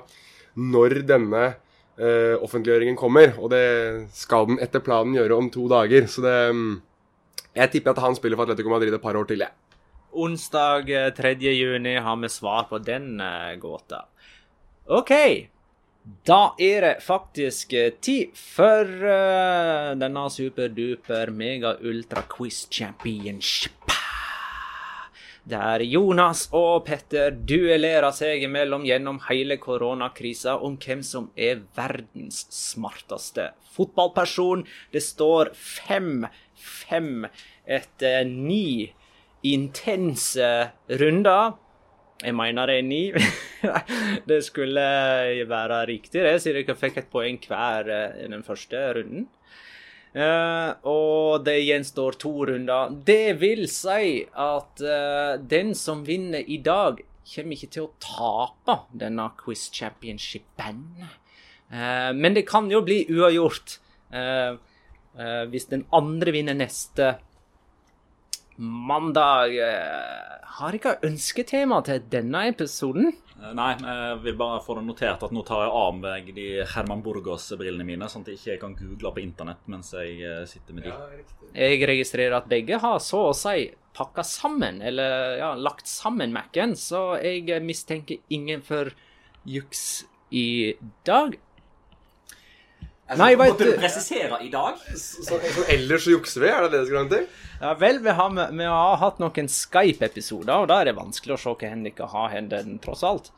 [0.73, 3.35] når denne eh, offentliggjøringen kommer.
[3.39, 3.65] Og det
[4.17, 6.09] skal den etter planen gjøre om to dager.
[6.11, 6.73] Så det mm,
[7.53, 9.53] Jeg tipper at han spiller for Atletico Madrid et par år til, jeg.
[10.13, 11.37] Onsdag eh, 3.
[11.41, 14.07] juni har vi svar på den eh, gåta.
[14.89, 15.13] OK.
[16.03, 23.95] Da er det faktisk eh, tid for uh, denne superduper mega-ultra-quiz championship.
[25.47, 32.45] Der Jonas og Petter duellerer seg imellom gjennom hele koronakrisa om hvem som er verdens
[32.51, 34.67] smarteste fotballperson.
[34.95, 37.27] Det står 5-5
[37.79, 38.93] etter ni
[39.43, 40.51] intense
[41.03, 41.59] runder.
[42.23, 43.03] Jeg mener det er ni.
[44.31, 44.83] det skulle
[45.51, 49.29] være riktig, det, siden dere fikk et poeng hver eh, i den første runden.
[50.13, 52.93] Uh, og det gjenstår to runder.
[53.07, 57.01] Det vil si at uh, den som vinner i dag,
[57.33, 60.83] kommer ikke til å tape denne quiz championshipen.
[61.73, 63.79] Uh, men det kan jo bli uavgjort
[65.53, 67.07] hvis den andre vinner neste
[68.57, 69.57] mandag.
[69.57, 73.13] Eh, har dere ønsketema til denne episoden?
[73.41, 76.49] Eh, Nei, jeg vil bare få det notert at nå tar jeg av meg de
[76.75, 80.77] Herman Burgos-brillene mine, sånn at jeg ikke kan google på internett mens jeg eh, sitter
[80.77, 80.97] med de.
[81.57, 86.77] Jeg registrerer at begge har så å si pakka sammen, eller ja, lagt sammen Mac-en,
[86.77, 88.93] så jeg mistenker ingen for
[89.45, 91.37] juks i dag.
[93.19, 94.79] Nei, Måtte du presisere i dag?
[94.97, 97.27] Så, så ellers så jukser vi, er det det du skal til?
[97.63, 101.41] Ja vel, vi har, vi har hatt noen Skype-episoder, og da er det vanskelig å
[101.41, 103.33] se hva Henrik har hendt, tross alt.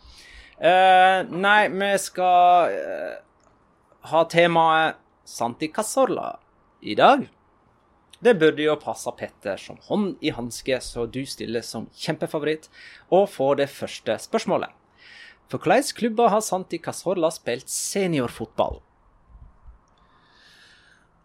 [0.54, 3.16] Uh, nei, vi skal uh,
[4.12, 6.30] ha temaet Santi Cazorla
[6.84, 7.26] i dag.
[8.24, 12.70] Det burde jo passe Petter som hånd i hanske, så du stiller som kjempefavoritt
[13.12, 14.72] og får det første spørsmålet.
[15.52, 18.80] For hvilke klubber har Santi Cazorla spilt seniorfotball?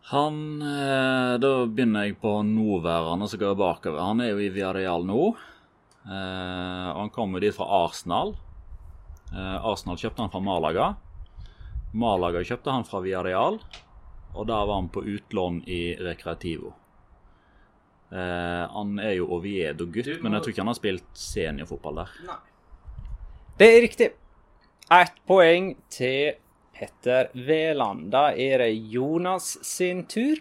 [0.09, 4.01] Han eh, Da begynner jeg på nåværende, så går jeg bakover.
[4.01, 5.25] Han er jo i Villarreal nå.
[6.09, 8.33] Eh, og han kommer dit fra Arsenal.
[9.29, 10.87] Eh, Arsenal kjøpte han fra Malaga.
[11.93, 13.59] Malaga kjøpte han fra Villarreal.
[14.33, 16.73] Og der var han på utlån i Recreativo.
[18.09, 22.37] Eh, han er jo Oviedo-gutt, men jeg tror ikke han har spilt seniorfotball der.
[23.61, 24.11] Det er riktig.
[24.89, 26.39] Ett poeng til
[26.79, 28.09] Petter Veland.
[28.13, 30.39] Da er det Jonas sin tur.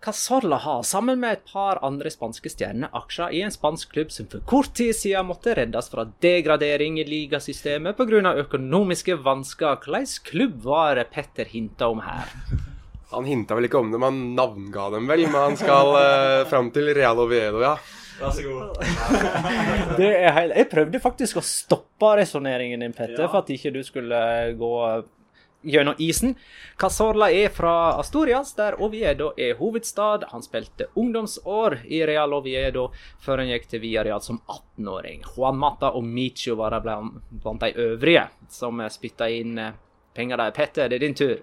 [0.00, 4.30] Casorla har, sammen med et par andre spanske stjerner, aksjer i en spansk klubb som
[4.32, 8.32] for kort tid siden måtte reddes fra degradering i ligasystemet pga.
[8.46, 9.76] økonomiske vansker.
[9.84, 12.32] Hvilken klubb var det Petter hinta om her?
[13.10, 16.70] Han hinta vel ikke om dem, han navnga dem vel, men han skal eh, fram
[16.70, 17.74] til Real Oviedo, ja.
[18.20, 18.82] Vær så god.
[20.00, 20.52] Det er heil...
[20.56, 24.20] Jeg prøvde faktisk å stoppe resonneringen din, Petter, for at ikke du skulle
[24.60, 24.74] gå
[25.62, 26.34] gjennom isen.
[26.76, 30.24] Casorla er fra Astorias, der Oviedo er hovedstad.
[30.28, 35.24] Han spilte ungdomsår i Real Oviedo før han gikk til Villarreal som 18-åring.
[35.34, 39.76] Juan Mata og Micho var blant blant de øvrige som spytta inn eh,
[40.16, 40.56] penger der.
[40.56, 41.38] Petter, det er din tur.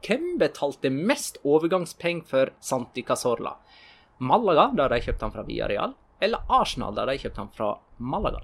[0.00, 3.56] Hvem betalte mest overgangspenger for Santi Cazorla?
[4.20, 8.42] Malaga, der de kjøpte han fra Villarreal, eller Arsenal, der de kjøpte han fra Malaga?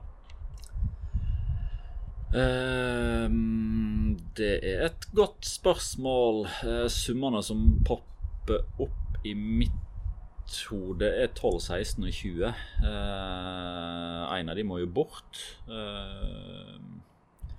[2.87, 6.45] Ehm, det er et godt spørsmål.
[6.67, 9.73] Eh, summene som popper opp i mitt
[10.71, 12.51] hode, er 12, 16 og 20.
[12.79, 15.41] Uh, en av de må jo bort.
[15.67, 16.77] Eh,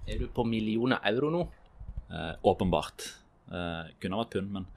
[0.07, 1.41] Er du på millioner euro nå?
[2.09, 3.03] eh, åpenbart.
[3.51, 4.71] Eh, kunne vært pund, men eh,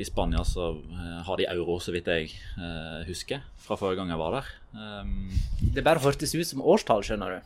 [0.00, 4.08] i Spania så eh, har de euro, så vidt jeg eh, husker, fra forrige gang
[4.14, 4.50] jeg var der.
[4.78, 5.30] Ehm,
[5.74, 7.40] Det bare hørtes ut som årstall, skjønner du.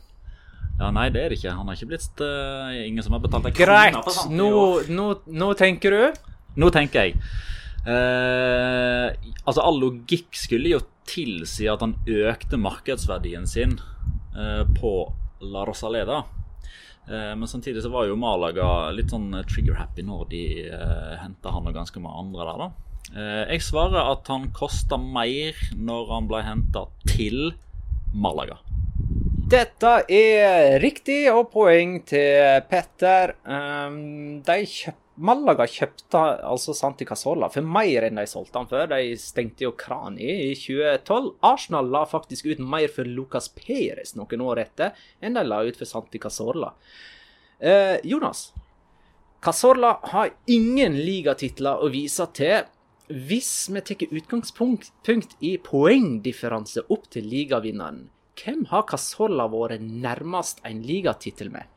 [0.79, 1.51] ja, nei, det er det ikke.
[1.53, 4.53] Han har ikke blitt uh, Ingen som har betalt en krone for Santi i nå,
[4.89, 6.23] nå, nå tenker du.
[6.55, 7.19] Nå tenker jeg
[7.83, 9.11] Uh,
[9.43, 13.73] Altså, all logikk skulle jo tilsi at han økte markedsverdien sin
[14.37, 14.93] uh, på
[15.43, 16.21] La Rosaleda.
[17.07, 21.67] Eh, men samtidig så var jo Malaga litt sånn trigger-happy når de eh, henta han
[21.67, 22.69] og ganske mange andre der, da.
[23.13, 27.51] Eh, jeg svarer at han kosta mer når han ble henta til
[28.13, 28.61] Malaga.
[29.53, 33.35] Dette er riktig, og poeng til Petter.
[33.45, 38.87] Um, de kjøp, Malaga kjøpte altså Santi Casola for mer enn de solgte han før.
[38.89, 41.35] De stengte jo krani i 2012.
[41.45, 45.77] Arsenal la faktisk ut mer for Lucas Perez noen år etter enn de la ut
[45.77, 46.71] for Santi Casola.
[47.61, 48.47] Eh, Jonas,
[49.43, 52.65] Casola har ingen ligatitler å vise til.
[53.13, 58.07] Hvis vi tar utgangspunkt i poengdifferanse opp til ligavinneren,
[58.39, 61.72] hvem har Casola vært nærmest en ligatittel med?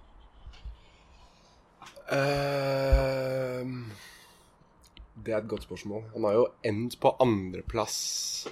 [2.14, 3.88] Ehm,
[5.26, 6.04] det er et godt spørsmål.
[6.14, 8.48] Han har jo endt på andreplass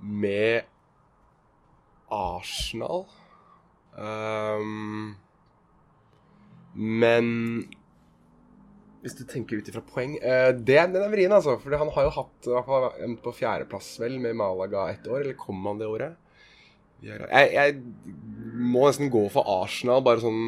[0.00, 0.64] med
[2.12, 3.04] Arsenal.
[3.94, 5.14] Um,
[6.74, 7.28] men
[9.04, 11.58] hvis du tenker ut ifra poeng uh, det, Den er vrien, altså.
[11.62, 15.20] For han har jo hatt han endt på fjerdeplass vel med Malaga ett år.
[15.20, 16.16] Eller kom han det året?
[17.04, 17.74] Jeg, jeg,
[18.54, 20.38] må nesten gå for Arsenal, bare sånn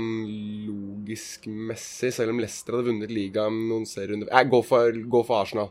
[0.68, 4.30] logisk messig, selv om Leicester hadde vunnet ligaen noen serierunder.
[4.30, 5.70] Jeg går for, går for Arsenal.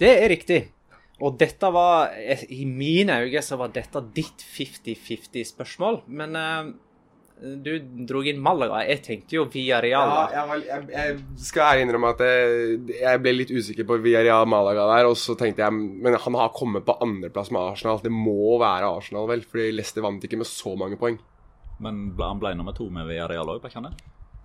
[0.00, 0.60] Det er riktig.
[1.20, 6.02] Og dette var I mine øyne så var dette ditt 50-50-spørsmål.
[6.08, 6.70] Men uh,
[7.40, 7.70] du
[8.08, 8.82] dro inn Malaga.
[8.84, 10.10] Jeg tenkte jo Villarreal.
[10.34, 14.48] Ja, jeg, jeg, jeg, skal ærlig innrømme at jeg, jeg, ble litt usikker på Villarreal
[14.50, 15.08] Malaga der.
[15.08, 18.02] Og så tenkte jeg Men han har kommet på andreplass med Arsenal.
[18.04, 19.44] Det må være Arsenal, vel?
[19.46, 21.16] Fordi Leicester vant ikke med så mange poeng.
[21.80, 23.94] Men ble, han ble nummer to med Villarreal òg, ikke han det?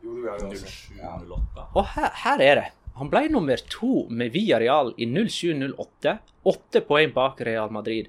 [0.06, 1.66] Jo, det.
[1.76, 2.68] Og her, her er det.
[2.96, 6.16] Han ble nummer to med Villarreal i 07-08.
[6.48, 8.08] Åtte poeng bak Real Madrid.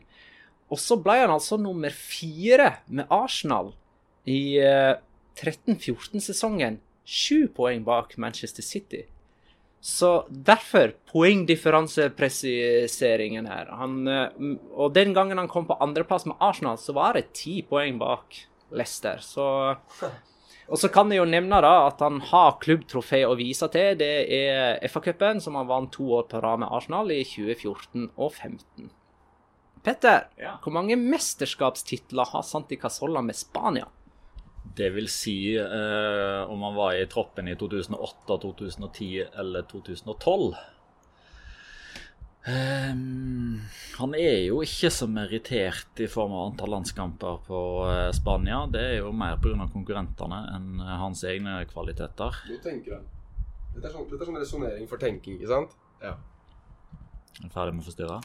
[0.71, 3.73] Og så ble han altså nummer fire med Arsenal
[4.27, 4.59] i
[5.37, 9.05] 13-14-sesongen sju poeng bak Manchester City.
[9.81, 13.67] Så derfor poengdifferansepresiseringen her.
[13.79, 14.29] Han, eh,
[14.75, 18.35] og den gangen han kom på andreplass med Arsenal, så var det ti poeng bak
[18.75, 19.19] Leicester.
[19.23, 19.77] Så
[20.73, 23.95] og så kan jeg jo nevne da at han har klubbtrofé å vise til.
[24.01, 28.33] Det er FA-cupen, som han vant to år på rad med Arsenal i 2014 og
[28.35, 28.91] 2015.
[29.87, 30.57] Petter, Ja.
[30.65, 33.87] hvor mange mesterskapstitler har Santi Casolla med Spania?
[34.77, 40.57] Det vil si eh, om han var i troppen i 2008, 2010 eller 2012.
[42.47, 43.59] Um,
[43.99, 48.61] han er jo ikke så merittert i form av antall landskamper på eh, Spania.
[48.71, 49.67] Det er jo mer pga.
[49.73, 52.39] konkurrentene enn eh, hans egne kvaliteter.
[52.47, 53.03] Nå tenker det.
[53.75, 55.75] Dette er sånn, dette er sånn resonnering for tenking, ikke sant?
[56.05, 56.15] Ja.
[57.45, 58.23] Er ferdig med å forstyrre?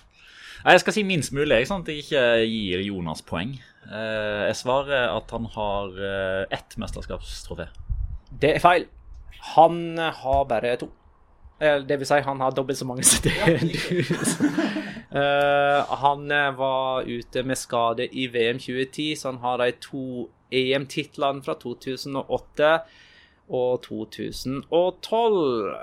[0.61, 3.55] Nei, Jeg skal si minst mulig, jeg, sånn at jeg ikke gir Jonas poeng.
[3.89, 7.67] Eh, jeg svarer at han har eh, ett mesterskapstrofé.
[8.31, 8.87] Det er feil.
[9.55, 10.91] Han har bare to.
[11.61, 14.01] Eller det vil si, han har dobbelt så mange som det du.
[15.11, 20.03] Eh, han eh, var ute med skade i VM 2010, så han har de to
[20.55, 22.69] EM-titlene fra 2008
[23.51, 25.75] og 2012.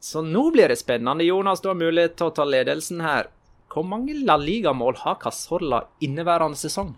[0.00, 1.60] Så nå blir det spennende, Jonas.
[1.60, 3.28] Du har mulighet til å ta ledelsen her.
[3.70, 6.96] Hvor mange La Liga-mål har Casorla inneværende sesong?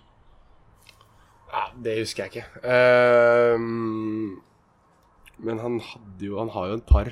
[1.53, 2.47] ja det husker jeg ikke.
[2.65, 3.59] Uh,
[5.43, 7.11] men han hadde jo Han har jo et par.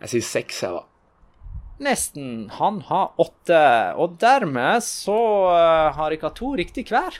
[0.00, 0.82] Jeg sier seks, jeg, da.
[1.84, 2.48] Nesten.
[2.58, 3.60] Han har åtte.
[4.00, 5.16] Og dermed så
[5.54, 7.16] eh, har dere to riktig hver.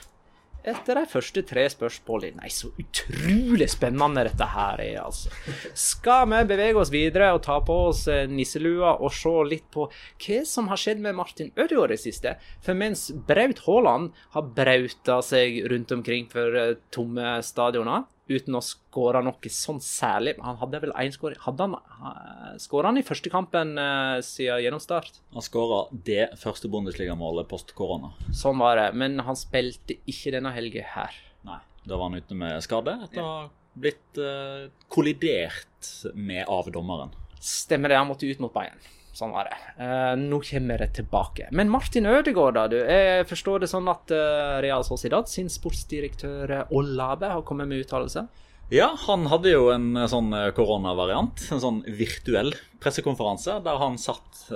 [0.65, 2.39] Etter de første tre spørsmålene.
[2.41, 5.29] Nei, så utrolig spennende dette her er, altså.
[5.77, 9.85] Skal vi bevege oss videre og ta på oss eh, nisselua og se litt på
[9.91, 12.35] hva som har skjedd med Martin Ødegaard i det siste?
[12.65, 18.61] For mens Braut Haaland har brauta seg rundt omkring for eh, tomme stadioner uten å
[18.63, 23.29] skåre noe sånn særlig Han hadde vel én skåring Hadde han Skåra han i første
[23.33, 25.19] kampen uh, siden gjennomstart?
[25.35, 28.13] Han skåra det første Bundesliga-målet post korona.
[28.33, 28.87] Sånn var det.
[28.97, 31.17] Men han spilte ikke denne helga her.
[31.45, 36.71] Nei, da var han ute med skade etter å ha blitt uh, kollidert med av
[36.71, 37.11] dommeren.
[37.43, 38.79] Stemmer det, han måtte ut mot Bayern.
[39.15, 39.55] Sånn var det.
[39.79, 41.47] Uh, nå kommer det tilbake.
[41.55, 42.65] Men Martin Ødegaard, da.
[42.67, 42.75] du.
[42.83, 47.85] Jeg forstår det sånn at uh, Real Sociedad sin sportsdirektør eh, Olabe har kommet med
[47.85, 48.25] uttalelse?
[48.73, 51.45] Ja, han hadde jo en sånn koronavariant.
[51.53, 52.51] En sånn virtuell
[52.83, 54.47] pressekonferanse der han satt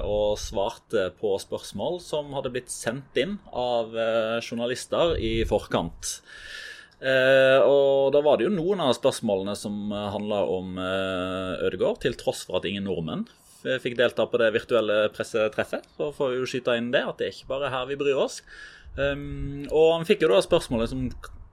[0.00, 3.92] og svarte på spørsmål som hadde blitt sendt inn av
[4.40, 6.14] journalister i forkant.
[7.00, 12.46] Og da var det jo noen av spørsmålene som handla om eh, Ødegaard, til tross
[12.48, 13.28] for at ingen nordmenn
[13.82, 15.88] fikk delta på det virtuelle pressetreffet.
[15.96, 18.20] Så får vi jo skyte inn det, at det er ikke bare her vi bryr
[18.22, 18.40] oss.
[18.96, 21.04] Um, og han fikk jo da spørsmålet som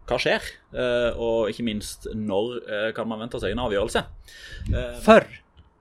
[0.07, 0.45] hva skjer?
[0.71, 4.05] Uh, og ikke minst når uh, kan man vente seg en avgjørelse?
[4.71, 5.27] Uh, For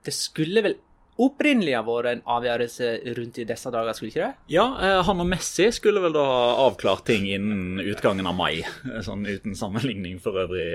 [0.05, 0.77] det skulle vel
[1.17, 4.43] opprinnelig ha vært en avgjørelse rundt i disse dager, skulle ikke det?
[4.53, 8.61] Ja, eh, han og Messi skulle vel da ha avklart ting innen utgangen av mai.
[9.01, 10.67] Sånn uten sammenligning for øvrig,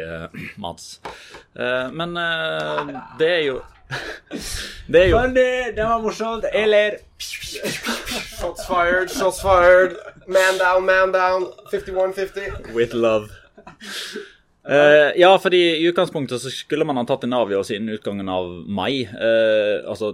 [0.59, 0.97] Mads.
[1.95, 2.19] Men
[3.23, 3.61] det er jo
[4.93, 6.45] Det er jo det, det var morsomt.
[6.53, 6.99] Jeg ler.
[7.23, 9.97] Shots fired, shots fired.
[10.27, 11.47] Man down, man down.
[11.73, 12.75] 51-50.
[12.75, 13.31] With love.
[14.63, 18.51] Uh, ja, fordi i utgangspunktet så skulle man ha tatt en avgjørelse innen utgangen av
[18.67, 19.05] mai.
[19.11, 20.13] Uh, altså,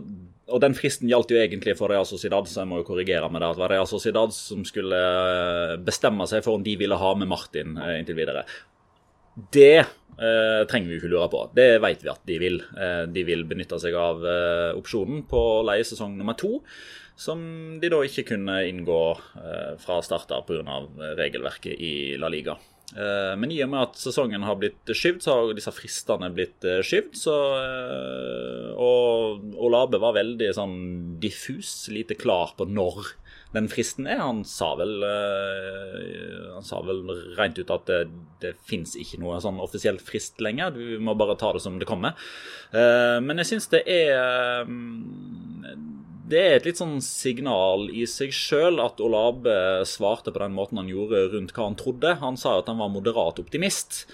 [0.49, 3.43] og den fristen gjaldt jo egentlig for Real Sociedad, så jeg må jo korrigere med
[3.43, 3.51] det.
[3.51, 7.11] At det var Real Sociedad som skulle eh, bestemme seg for om de ville ha
[7.21, 8.47] med Martin uh, inntil videre.
[9.39, 11.43] Det eh, trenger vi ikke lure på.
[11.55, 12.63] Det vet vi at de vil.
[12.75, 16.59] Eh, de vil benytte seg av eh, opsjonen på leiesesong nummer to.
[17.19, 17.41] Som
[17.83, 19.03] de da ikke kunne inngå
[19.43, 20.83] eh, fra start av pga.
[21.19, 22.59] regelverket i La Liga.
[22.97, 26.65] Eh, Men i og med at sesongen har blitt skyvd, så har disse fristene blitt
[26.65, 27.17] eh, skyvd.
[27.21, 30.77] Så, eh, og Olabe var veldig sånn
[31.21, 33.13] diffus, lite klar på når
[33.53, 34.21] den fristen er.
[34.21, 36.99] Han sa vel Han sa vel
[37.39, 38.01] rent ut at det,
[38.43, 40.75] det fins ikke noe sånn offisiell frist lenger.
[40.77, 42.13] Du må bare ta det som det kommer.
[42.73, 45.79] Men jeg syns det er eh,
[46.29, 50.81] det er et litt sånn signal i seg sjøl at Olabe svarte på den måten
[50.81, 52.19] han gjorde rundt hva han trodde.
[52.23, 54.05] Han sa jo at han var moderat optimist.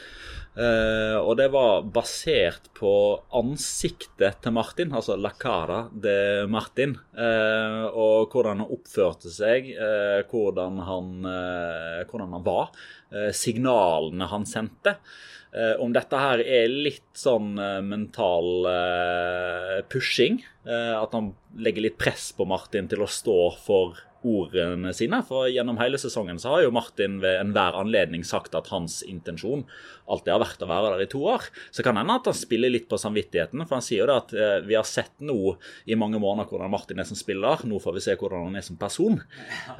[0.55, 2.93] Eh, og det var basert på
[3.35, 6.95] ansiktet til Martin, altså la cara de Martin.
[7.15, 11.13] Uh, og hvordan han oppførte seg, uh, hvordan, han,
[12.11, 12.75] hvordan han var.
[13.35, 14.97] signalene han sendte.
[15.55, 17.53] Om dette her er litt sånn
[17.87, 18.67] mental
[19.87, 25.21] pushing, at han legger litt press på Martin til å stå for ordene sine.
[25.27, 29.65] For gjennom hele sesongen så har jo Martin ved enhver anledning sagt at hans intensjon
[30.11, 31.47] alltid har vært å være der i to år.
[31.73, 34.35] Så kan hende at han spiller litt på samvittigheten, for han sier jo det at
[34.37, 35.55] eh, vi har sett nå
[35.89, 38.67] i mange måneder hvordan Martin er som spiller, nå får vi se hvordan han er
[38.67, 39.21] som person.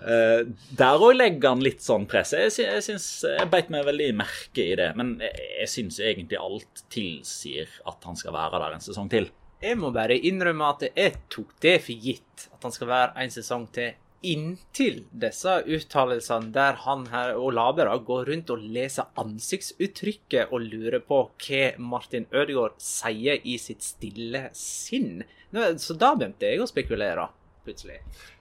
[0.01, 0.41] Eh,
[0.79, 2.35] der òg legger han litt sånn press.
[2.37, 6.41] Jeg, jeg, syns, jeg beit meg veldig merke i det, men jeg, jeg syns egentlig
[6.41, 9.29] alt tilsier at han skal være der en sesong til.
[9.65, 13.33] Jeg må bare innrømme at jeg tok det for gitt at han skal være en
[13.33, 13.95] sesong til.
[14.25, 21.03] Inntil disse uttalelsene der han her og Labera går rundt og leser ansiktsuttrykket og lurer
[21.05, 25.25] på hva Martin Ødegaard sier i sitt stille sinn.
[25.53, 27.29] Så da begynte jeg å spekulere,
[27.65, 28.01] plutselig.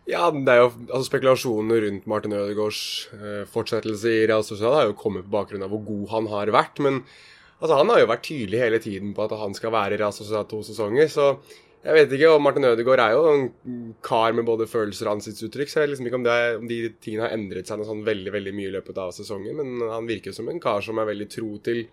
[0.10, 2.82] Ja, det er jo altså spekulasjonene rundt Martin Ødegaards
[3.16, 6.52] eh, fortsettelse i Real Sociedad har jo kommet på bakgrunn av hvor god han har
[6.52, 6.82] vært.
[6.84, 7.00] Men
[7.60, 10.16] altså, han har jo vært tydelig hele tiden på at han skal være i Real
[10.16, 11.08] Sociedad to sesonger.
[11.12, 11.30] Så
[11.84, 15.68] jeg vet ikke, og Martin Ødegaard er jo en kar med både følelser og ansiktsuttrykk.
[15.68, 18.06] Så jeg vet liksom ikke om, er, om de tingene har endret seg noe sånn
[18.08, 19.58] veldig veldig mye i løpet av sesongen.
[19.60, 21.84] Men han virker som en kar som er veldig tro til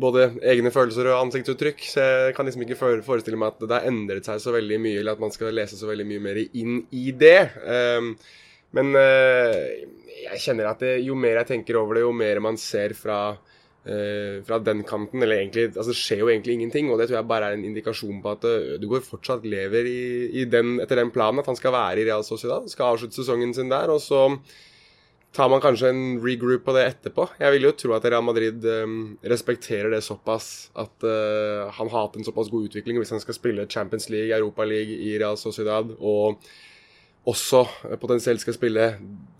[0.00, 1.84] både egne følelser og ansiktsuttrykk.
[1.92, 5.02] Så jeg kan liksom ikke forestille meg at det har endret seg så veldig mye,
[5.02, 7.38] eller at man skal lese så veldig mye mer inn i det.
[7.60, 8.14] Um,
[8.78, 9.60] men uh,
[10.30, 13.20] jeg kjenner at det, jo mer jeg tenker over det, jo mer man ser fra
[13.84, 17.20] eh, fra den kanten, eller egentlig, altså Det skjer jo egentlig ingenting, og det tror
[17.20, 20.02] jeg bare er en indikasjon på at eh, Ødegaard fortsatt lever i,
[20.42, 22.68] i den, etter den planen, at han skal være i Real Sociedad.
[22.70, 24.26] Skal avslutte sesongen sin der, og så
[25.36, 27.28] tar man kanskje en regroup på det etterpå.
[27.38, 28.96] Jeg vil jo tro at Real Madrid eh,
[29.32, 33.38] respekterer det såpass at eh, han har hatt en såpass god utvikling hvis han skal
[33.38, 36.42] spille Champions League, Europa League i Real Sociedad, og
[37.28, 38.90] også eh, potensielt skal spille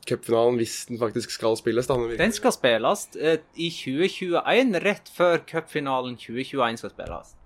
[0.09, 1.89] cupfinalen hvis den faktisk skal spilles.
[1.89, 1.99] da.
[2.19, 7.37] Den skal spilles eh, i 2021, rett før cupfinalen 2021 skal spilles.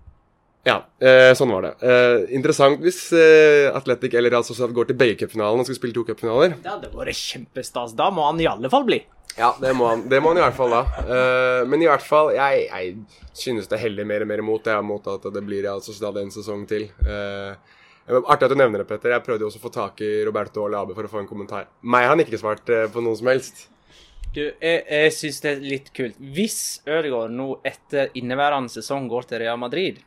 [0.64, 1.72] Ja, eh, sånn var det.
[1.84, 5.96] Eh, interessant hvis eh, Atletic eller Real Sociedad går til begge cupfinalene og skal spille
[5.96, 6.56] to cupfinaler.
[6.64, 7.92] Det hadde vært kjempestas.
[7.98, 9.02] Da må han i alle fall bli.
[9.36, 10.82] Ja, det må han, det må han i hvert fall da.
[11.04, 14.84] Eh, men i hvert fall, jeg, jeg synes det heller mer og mer mot er
[14.86, 16.86] mot at det blir Real Sociedad en sesong til.
[17.04, 19.14] Eh, artig at du nevner det, Petter.
[19.14, 21.70] Jeg prøvde jo også å få tak i Roberto Olabe for å få en kommentar.
[21.80, 23.66] Meg har han ikke svart eh, på noe som helst.
[24.34, 26.18] Du, jeg, jeg syns det er litt kult.
[26.18, 26.58] Hvis
[26.90, 30.02] Ødegaard nå etter inneværende sesong går til Real Madrid,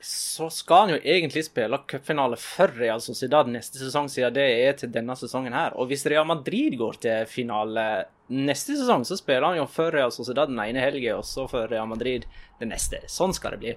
[0.00, 4.76] så skal han jo egentlig spille cupfinale for Real Sociedad neste sesong, siden det er
[4.78, 5.74] til denne sesongen her.
[5.74, 7.88] Og hvis Real Madrid går til finale
[8.30, 11.66] neste sesong, så spiller han jo for Real Sociedad den ene helgen, og så for
[11.68, 12.28] Real Madrid
[12.62, 13.02] den neste.
[13.10, 13.74] Sånn skal det bli.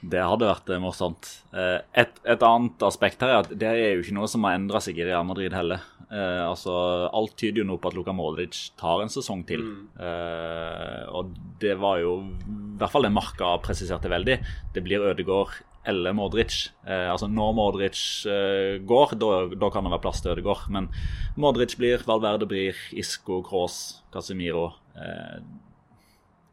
[0.00, 1.26] Det hadde vært eh, morsomt.
[1.52, 4.54] Eh, Et, et annet aspekt her er at det er jo ikke noe som har
[4.58, 5.82] endra seg i Real Madrid heller.
[6.08, 6.72] Eh, altså,
[7.12, 9.64] Alt tyder jo nå på at Luka Modric tar en sesong til.
[9.98, 14.38] Eh, og det var jo i hvert fall det Marka presiserte veldig.
[14.76, 16.68] Det blir Ødegaard eller Modric.
[16.86, 20.68] Eh, altså Når Modric eh, går, da da kan det være plass til Ødegaard.
[20.70, 20.88] Men
[21.36, 24.70] Modric blir, Valverde blir, Isco, Cross, Casemiro.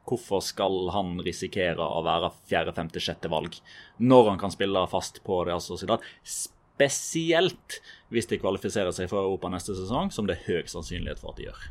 [0.05, 3.57] Hvorfor skal han risikere å være fjerde, femte, sjette valg
[3.97, 6.03] når han kan spille fast på Real Sociedad?
[6.21, 7.79] Spesielt
[8.13, 11.41] hvis de kvalifiserer seg for Europa neste sesong, som det er høy sannsynlighet for at
[11.41, 11.65] de gjør.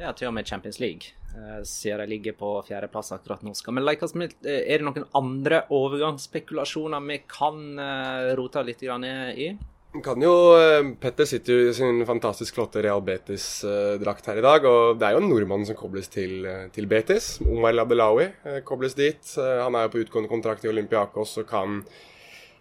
[0.00, 3.52] Ja, til og med Champions League, eh, siden de ligger på fjerdeplass akkurat nå.
[3.58, 9.50] Skal vi like eh, Er det noen andre overgangsspekulasjoner vi kan eh, rote litt i?
[9.90, 14.64] Kan jo, eh, Petter sitter jo i sin fantastisk flotte Real Betis-drakt her i dag.
[14.70, 17.40] Og det er jo en nordmann som kobles til, eh, til Betis.
[17.42, 19.18] Omar Labdelawi eh, kobles dit.
[19.36, 21.82] Eh, Han er jo på utgående kontrakt i Olympiakos og kan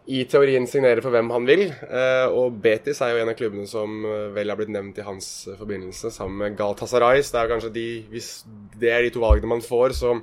[0.09, 1.67] i teorien signere for hvem han vil.
[1.69, 5.05] Eh, og Betis er jo en av klubbene som eh, vel har blitt nevnt i
[5.05, 7.30] hans eh, forbindelse, sammen med Gal Tazarais.
[7.30, 8.30] det er jo kanskje de Hvis
[8.80, 10.15] det er de to valgene man får, så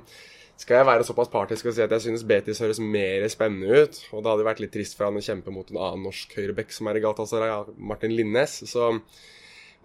[0.57, 3.99] skal jeg være såpass partisk og si at jeg synes Betis høres mer spennende ut.
[4.09, 6.73] Og det hadde vært litt trist for han å kjempe mot en annen norsk høyrebekk
[6.73, 8.55] som er i Galatasaray, Martin Linnes.
[8.65, 8.89] Så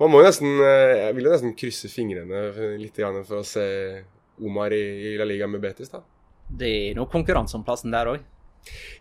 [0.01, 2.47] man må jo nesten eh, Jeg vil jo nesten krysse fingrene
[2.81, 3.67] litt for å se
[4.43, 6.01] Omar i, La Liga med Betis, da.
[6.49, 8.25] Det er noe konkurranse om plassen der òg.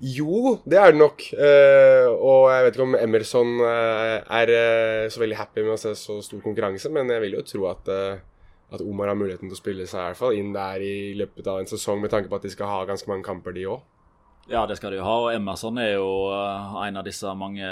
[0.02, 1.24] Jo, det er det nok.
[1.32, 4.54] Eh, og jeg vet ikke om Emerson eh, er
[5.14, 7.96] så veldig happy med å se så stor konkurranse, men jeg vil jo tro at,
[8.72, 11.48] at Omar har muligheten til å spille seg i hvert fall inn der i løpet
[11.52, 13.82] av en sesong, med tanke på at de skal ha ganske mange kamper, de òg.
[14.50, 15.14] Ja, det skal de jo ha.
[15.22, 17.68] Og Emerson er jo eh, en av disse mange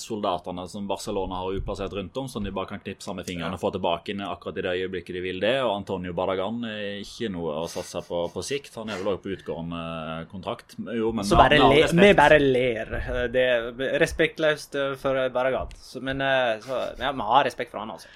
[0.00, 3.62] soldatene som Barcelona har utplassert rundt om, som de bare kan knipse med fingrene og
[3.62, 5.54] få tilbake inn akkurat i det øyeblikket de vil det.
[5.62, 8.74] Og Antonio Barragan er ikke noe å satse på på sikt.
[8.80, 9.84] Han er vel også på utgående
[10.32, 10.76] kontrakt.
[10.98, 12.92] Jo, men Så bare le, vi bare ler.
[13.32, 15.78] Det er respektløst eh, for Barragat.
[16.02, 18.10] Men eh, så, ja, vi har respekt for han, altså.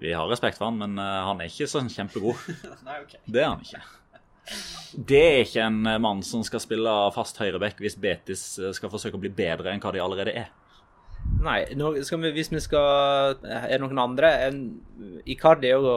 [0.00, 2.38] Vi har respekt for han, men eh, han er ikke sånn kjempegod.
[2.86, 3.20] Nei, okay.
[3.26, 3.82] Det er han ikke.
[5.12, 8.90] Det er ikke en eh, mann som skal spille fast høyreback hvis Betis eh, skal
[8.92, 10.50] forsøke å bli bedre enn hva de allerede er.
[11.42, 14.30] Nei, nå skal vi, hvis vi skal Er det noen andre?
[14.48, 15.92] En- Icardi jo,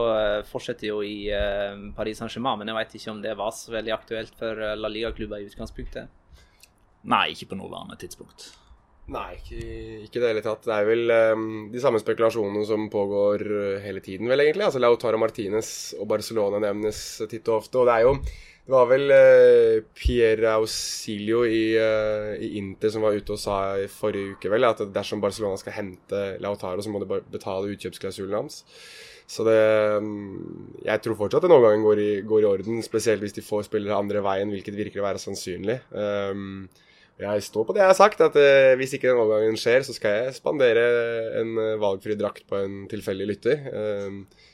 [0.45, 1.25] fortsetter jo i
[1.97, 5.41] Paris Saint-Germain, men jeg vet ikke om det var så veldig aktuelt for La Liga-klubber
[5.41, 6.13] i utgangspunktet.
[7.09, 8.51] Nei, ikke på nåværende tidspunkt.
[9.13, 9.59] Nei, ikke,
[10.01, 10.63] i det hele tatt.
[10.65, 14.65] Det er vel um, de samme spekulasjonene som pågår eh, hele tiden, vel egentlig.
[14.65, 17.83] Altså Lautaro Martinez og Barcelona nevnes titt og ofte.
[17.83, 18.15] Og det er jo
[18.65, 23.57] Det var vel uh, Pierre Ausilio i, uh, i Inter som var ute og sa
[23.77, 28.39] i forrige uke vel at dersom Barcelona skal hente Lautaro, så må de betale utkjøpsklausulen
[28.39, 28.63] hans.
[29.29, 33.37] Så det mm, Jeg tror fortsatt den overgangen går i, går i orden, spesielt hvis
[33.37, 35.77] de får spillere andre veien, hvilket virker å være sannsynlig.
[35.93, 36.65] Um,
[37.21, 39.95] jeg står på det jeg har sagt, at uh, hvis ikke den overgangen skjer, så
[39.95, 40.83] skal jeg spandere
[41.39, 43.61] en eh, valgfri drakt på en tilfeldig lytter.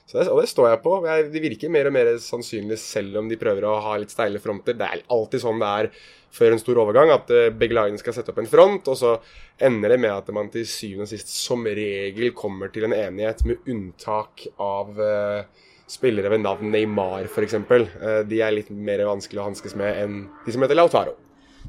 [0.06, 0.96] Så det, og det står jeg på.
[1.08, 4.42] Jeg, det virker mer og mer sannsynlig selv om de prøver å ha litt steile
[4.44, 4.76] fronter.
[4.78, 5.90] Det er alltid sånn det er
[6.32, 9.16] før en stor overgang, at eh, begge lagene skal sette opp en front, og så
[9.62, 13.44] ender det med at man til syvende og sist som regel kommer til en enighet,
[13.48, 17.60] med unntak av uh, spillere ved navn Neymar f.eks.
[17.60, 21.18] Uh, de er litt mer vanskelig å hanskes med enn de som heter Lautaro.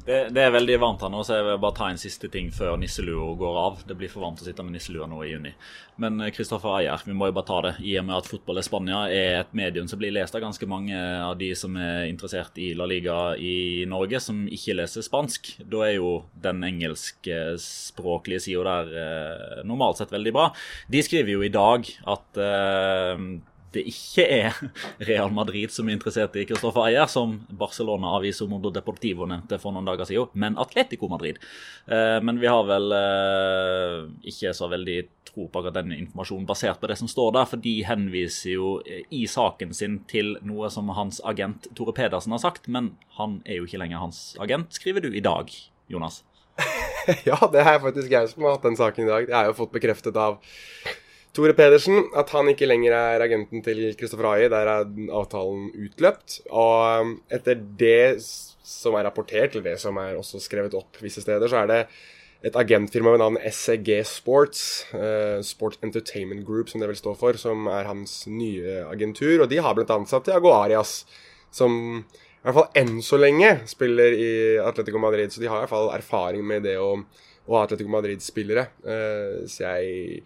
[0.03, 2.49] Det, det er veldig varmt her nå, så jeg vil bare ta en siste ting
[2.51, 3.77] før nisselua går av.
[3.87, 5.53] Det blir for varmt å sitte med nisselua nå i juni.
[6.03, 7.71] Men Kristoffer Ayer, vi må jo bare ta det.
[7.87, 10.67] I og med at Fotball i Spania er et medium som blir lest av ganske
[10.67, 15.53] mange av de som er interessert i La Liga i Norge, som ikke leser spansk.
[15.71, 16.11] Da er jo
[16.43, 20.49] den engelskspråklige sida der eh, normalt sett veldig bra.
[20.91, 23.27] De skriver jo i dag at eh,
[23.73, 24.57] det ikke er
[25.07, 29.75] Real Madrid som er interessert i Christoffer Ayer, som Barcelona Aviso Mondo Deportivo nevnte for
[29.75, 31.41] noen dager siden, men Atletico Madrid.
[31.87, 33.97] Eh, men vi har vel eh,
[34.33, 34.97] ikke så veldig
[35.33, 38.75] tro på akkurat den informasjonen basert på det som står der, for de henviser jo
[38.85, 43.41] eh, i saken sin til noe som hans agent Tore Pedersen har sagt, men han
[43.45, 45.49] er jo ikke lenger hans agent, skriver du i dag,
[45.91, 46.23] Jonas.
[47.27, 49.25] ja, det er faktisk jeg som har hatt den saken i dag.
[49.25, 50.37] Jeg har jo fått bekreftet av
[51.33, 54.49] Tore Pedersen at han ikke lenger er agenten til Kristoffer Aie.
[54.53, 56.43] Der er avtalen utløpt.
[56.53, 61.23] Og um, etter det som er rapportert, eller det som er også skrevet opp visse
[61.23, 61.79] steder, så er det
[62.43, 67.39] et agentfirma ved navn SEG Sports, eh, Sport Entertainment Group, som det vil stå for,
[67.39, 69.45] som er hans nye agentur.
[69.45, 71.05] Og de har blant ansatt Tiago Arias,
[71.55, 75.31] som i hvert fall enn så lenge spiller i Atletico Madrid.
[75.31, 76.97] Så de har i hvert fall erfaring med det å,
[77.47, 78.67] å ha Atletico Madrid-spillere.
[78.83, 80.25] Eh, så jeg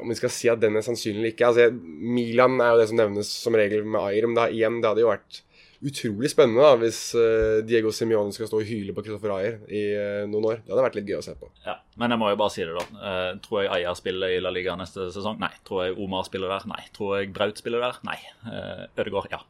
[0.00, 3.00] om vi skal si at den er sannsynlig ikke altså, Milan er jo det som
[3.00, 5.42] nevnes som regel med Ayer, men da, igjen, det hadde jo vært
[5.80, 9.82] utrolig spennende da, hvis uh, Diego Simione skal stå og hyle på Christopher Ayer i
[9.96, 10.58] uh, noen år.
[10.60, 11.48] Det hadde vært litt gøy å se på.
[11.64, 12.84] Ja, Men jeg må jo bare si det, da.
[13.00, 15.40] Uh, tror jeg Ayer spiller i La Liga neste sesong?
[15.40, 15.52] Nei.
[15.64, 16.66] Tror jeg Omar spiller der?
[16.68, 16.82] Nei.
[16.96, 18.00] Tror jeg Braut spiller der?
[18.04, 18.18] Nei.
[18.44, 19.32] Uh, Ødegaard?
[19.32, 19.40] Ja.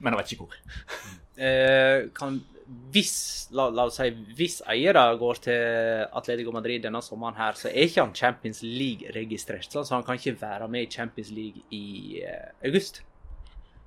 [0.00, 0.60] Men jeg vet ikke hvor.
[2.16, 2.40] kan
[2.92, 3.12] hvis,
[3.56, 7.88] la, la, oss si, hvis eiere går til Atletico Madrid denne sommeren, her, så er
[7.88, 9.70] ikke han Champions League-registrert.
[9.72, 13.02] Så han kan ikke være med i Champions League i uh, august.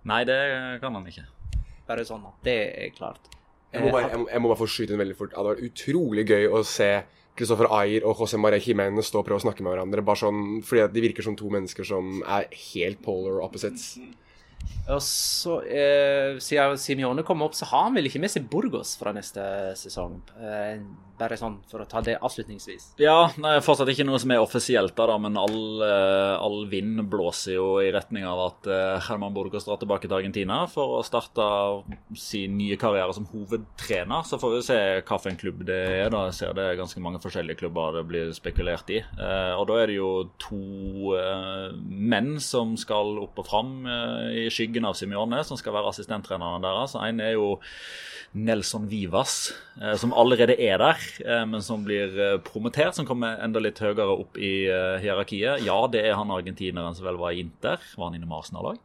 [0.10, 0.40] Nei, det
[0.82, 1.28] kan han ikke.
[1.86, 2.58] Bare sånn at det
[2.88, 3.30] er klart.
[3.72, 5.32] Jeg må, Eh, bare, jeg, jeg må bare få skyte inn veldig fort.
[5.32, 6.90] Det hadde vært utrolig gøy å se
[7.38, 10.04] Christopher Ayer og José Maria Jiménez stå og prøve å snakke med hverandre.
[10.06, 13.94] Bare sånn, fordi De virker som to mennesker som er helt polar opposites.
[14.92, 18.96] Og så, eh, siden Simione kom opp, så har han vel ikke med seg Burgos
[19.00, 19.44] fra neste
[19.80, 20.20] sesong.
[20.42, 20.82] Eh,
[21.22, 22.92] bare sånn for å ta det avslutningsvis.
[23.02, 27.56] Ja, nei, fortsatt ikke noe som er offisielt, da, men all, eh, all vind blåser
[27.58, 31.46] jo i retning av at eh, Herman Burgos drar tilbake til Argentina for å starte
[32.18, 34.26] sin nye karriere som hovedtrener.
[34.28, 36.10] Så får vi se hvilken klubb det er.
[36.14, 36.26] da.
[36.30, 39.02] Jeg ser det er ganske mange forskjellige klubber det blir spekulert i.
[39.02, 44.48] Eh, og da er det jo to eh, menn som skal opp og fram eh,
[44.52, 46.98] i skyggen av Simione, som skal være assistenttreneren deres.
[47.00, 47.56] En er jo
[48.32, 53.42] Nelson Vivas, eh, som allerede er der, eh, men som blir eh, promotert, som kommer
[53.44, 54.68] enda litt høyere opp i
[55.04, 55.66] hierarkiet.
[55.66, 57.80] Ja, det er han argentineren som vel var i Inter.
[57.98, 58.80] Var han innom Arsenal òg?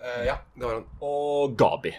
[0.00, 0.86] Eh, ja, det var han.
[1.04, 1.94] Og Gabi.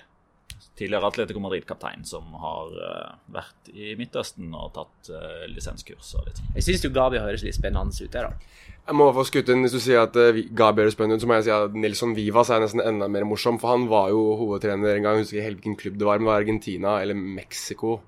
[0.82, 6.42] Tidligere Atletico Madrid-kaptein som har eh, vært i Midtøsten og tatt eh, lisenskurs og litt
[6.42, 6.52] sånn.
[6.58, 8.70] Jeg syns Gabi høres litt spennende ut der, da.
[8.82, 11.30] Jeg må få skutt inn, Hvis du sier at uh, Gabi høres spennende ut, så
[11.30, 13.60] må jeg si at Nelson Vivas er nesten enda mer morsom.
[13.62, 16.18] For han var jo hovedtrener en gang, jeg husker ikke helt hvilken klubb det var,
[16.18, 18.00] men det var Argentina eller Mexico.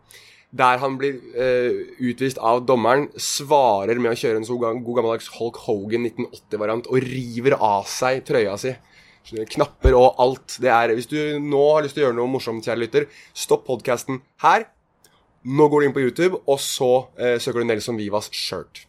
[0.54, 1.78] Der han blir eh,
[2.10, 6.90] utvist av dommeren, svarer med å kjøre en så god, god gammeldags Hulk Hogan 1980-variant
[6.90, 8.74] og river av seg trøya si.
[9.32, 10.58] Knapper og alt.
[10.62, 13.66] Det er, hvis du nå har lyst til å gjøre noe morsomt, kjære lytter, stopp
[13.70, 14.68] podkasten her.
[15.44, 18.86] Nå går du inn på YouTube, og så eh, søker du Nelson Vivas shirt.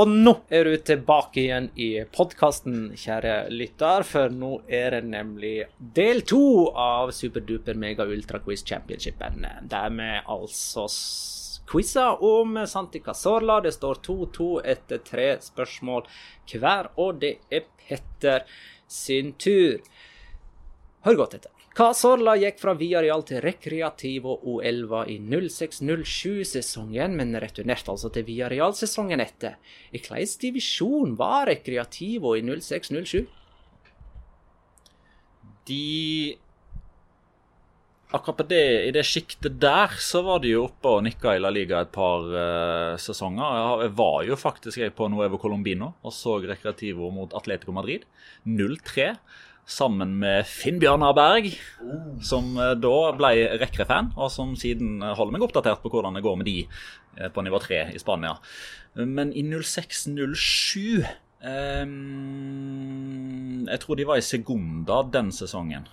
[0.00, 5.56] Og nå er du tilbake igjen i podkasten, kjære lytter, for nå er det nemlig
[5.98, 9.44] del to av Superduper Mega Ultra Quiz Championshipen.
[9.68, 10.86] Der vi altså
[11.70, 13.60] quizer om Santi Casorla.
[13.60, 16.08] Det står 2-2 etter tre spørsmål
[16.54, 18.46] hver, og det er Petter
[18.90, 19.80] sin tur.
[21.06, 21.54] Hør godt etter.
[21.70, 29.22] Cazorla gikk fra Villarreal til Recreativo O11 i 06-07-sesongen, men returnerte altså til Villarreal sesongen
[29.22, 29.54] etter.
[29.94, 33.22] I hvilken divisjon var Recreativo i 06-07?
[35.70, 35.84] De
[38.10, 41.40] Akkurat på det, i det sjiktet der, så var de jo oppe og nikka i
[41.42, 43.84] La Liga et par uh, sesonger.
[43.84, 48.02] Jeg, var jo faktisk jeg på Nuevo Colombino og så Recreativo mot Atletico Madrid.
[48.50, 49.14] 0-3.
[49.70, 51.52] Sammen med Finn Bjørnar Berg,
[52.26, 53.30] som uh, da ble
[53.62, 57.46] Rekre-fan, og som siden holder meg oppdatert på hvordan det går med de uh, på
[57.46, 58.34] nivå 3 i Spania.
[58.98, 61.06] Men i 06-07
[61.46, 61.94] um,
[63.70, 65.86] Jeg tror de var i Segunda den sesongen.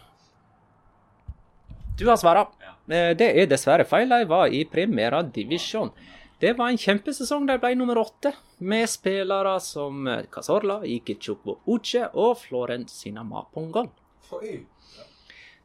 [1.97, 2.47] Du har svara.
[2.89, 4.09] Eh, Det er dessverre feil.
[4.09, 5.91] De var i Primera Divisjon.
[6.39, 7.47] Det var en kjempesesong.
[7.47, 13.89] De ble nummer åtte, med spillere som Casorla, Cazorla, Ikichukwu Uche og Florencina Mapongol.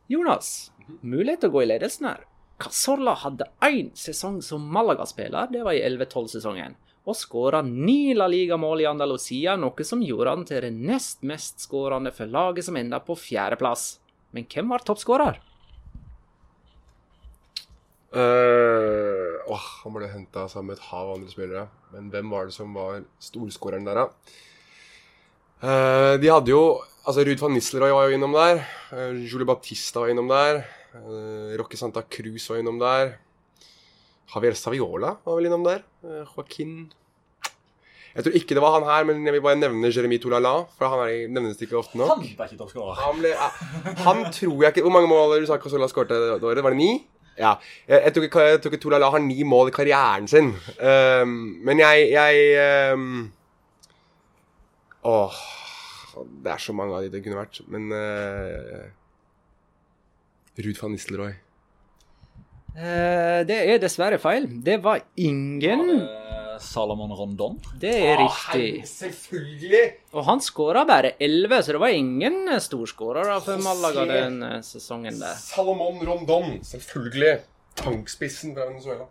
[0.08, 0.70] Jonas,
[1.02, 2.24] mulighet til å gå i ledelsen her.
[2.58, 6.74] Casorla hadde én sesong som Malaga-spiller, det var i 11-12-sesongen,
[7.04, 11.60] og skåra ni La Liga-mål i Andalusia, noe som gjorde han til den nest mest
[11.60, 13.98] skårende for laget som enda på fjerdeplass.
[14.32, 15.40] Men hvem var toppskårer?
[18.12, 21.66] Uh, åh, han ble henta sammen med et hav av andre spillere.
[21.94, 24.38] Men hvem var det som var storskåreren der, da?
[25.62, 26.64] Uh, de hadde jo
[27.02, 28.60] Altså, Ruud van Nistelrooy var jo innom der.
[28.92, 30.60] Uh, Julie Baptista var innom der.
[30.94, 33.16] Uh, Roque Santa Cruz var innom der.
[34.30, 35.80] Javier Saviola var vel innom der.
[36.04, 36.92] Uh, Joaquin
[38.14, 40.52] Jeg tror ikke det var han her, men jeg vil bare nevne Jeremy Toulala.
[40.78, 42.12] For han er, nevnes ikke ofte nok.
[42.12, 43.02] Han ble ikke toppskårer.
[43.02, 43.34] Han, ble,
[44.04, 46.62] han tror jeg ikke Hvor mange mål du sa Casola skåret det året?
[46.62, 46.92] Var det ni?
[47.38, 47.54] Ja.
[47.88, 50.52] Jeg, jeg tror ikke, jeg tror ikke har ni mål i karrieren sin.
[50.80, 53.32] Um, men jeg, jeg um,
[55.02, 55.38] Åh
[56.44, 57.62] Det er så mange av de det kunne vært.
[57.72, 58.84] Men uh,
[60.60, 61.32] Ruud van Nistelrooy.
[62.76, 64.46] Uh, det er dessverre feil.
[64.64, 66.02] Det var ingen.
[66.02, 67.58] Eh, Salomon Rondon.
[67.82, 68.84] Det er riktig.
[68.88, 69.82] Selvfølgelig!
[70.14, 75.18] Og han skåra bare 11, så det var ingen storskårere for Malaga den eh, sesongen
[75.20, 75.34] der.
[75.40, 76.60] Salomon Rondon.
[76.66, 77.40] Selvfølgelig.
[77.82, 79.08] Tankspissen fra Venezuela.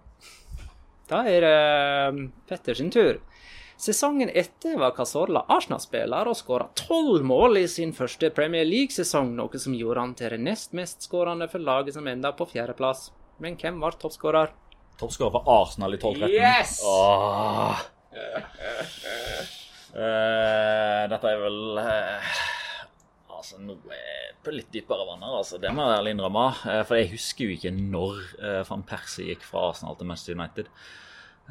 [1.12, 3.20] Da er det eh, Petter sin tur.
[3.82, 9.62] Sesongen etter var Casorla Arsenal-spiller og skåra tolv mål i sin første Premier League-sesong, noe
[9.64, 13.08] som gjorde han til den nest mest skårende for laget som enda på fjerdeplass.
[13.42, 14.54] Men hvem var toppskårer?
[15.02, 16.32] Toppskårer for Arsenal i 12-13.
[16.38, 16.76] Yes!
[16.86, 17.82] Åh.
[19.92, 22.32] Eh, dette er vel uh,
[23.36, 23.98] Altså, noe
[24.46, 25.58] på litt dypere vann her, altså.
[25.62, 26.46] Det må jeg ærlig innrømme.
[26.64, 28.22] Uh, for jeg husker jo ikke når
[28.70, 30.70] van Persie gikk fra Arsenal til Manchester United.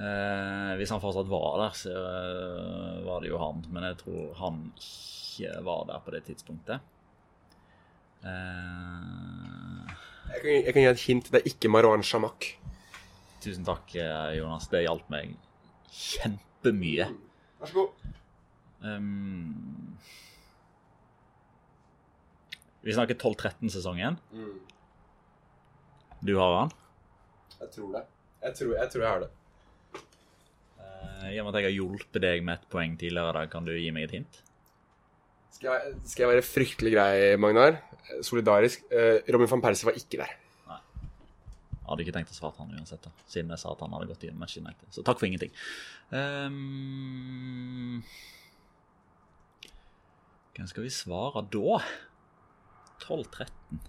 [0.01, 1.92] Eh, hvis han fortsatt var der, så
[3.05, 3.59] var det jo han.
[3.74, 6.80] Men jeg tror han ikke var der på det tidspunktet.
[8.24, 9.96] Eh,
[10.30, 11.30] Jeg kan, jeg kan gi et hint.
[11.32, 12.53] Det er ikke Marwan Shamak.
[13.41, 14.68] Tusen takk, eh, Jonas.
[14.68, 15.32] Det hjalp meg
[15.91, 17.07] kjempemye.
[17.61, 18.11] Vær så god.
[18.80, 19.97] Um,
[22.84, 24.18] vi snakker 12-13-sesongen.
[24.32, 24.59] Mm.
[26.24, 26.74] Du har han.
[27.61, 28.05] Jeg tror det.
[28.41, 29.30] Jeg tror jeg, tror jeg har det.
[30.80, 33.68] Uh, I og med at jeg har hjulpet deg med et poeng tidligere, da, kan
[33.68, 34.43] du gi meg et hint?
[35.57, 37.80] Skal jeg, skal jeg være fryktelig grei, Magnar?
[38.24, 38.84] Solidarisk.
[38.93, 40.36] Uh, Robin van Persie var ikke der.
[41.91, 44.24] Hadde ikke tenkt å svare han uansett, da, siden jeg sa at han hadde gått
[44.24, 44.88] i Manchester United.
[44.95, 45.51] Så takk for ingenting.
[46.14, 48.03] Um,
[50.55, 51.80] hvem skal vi svare da?
[53.01, 53.80] 12-13.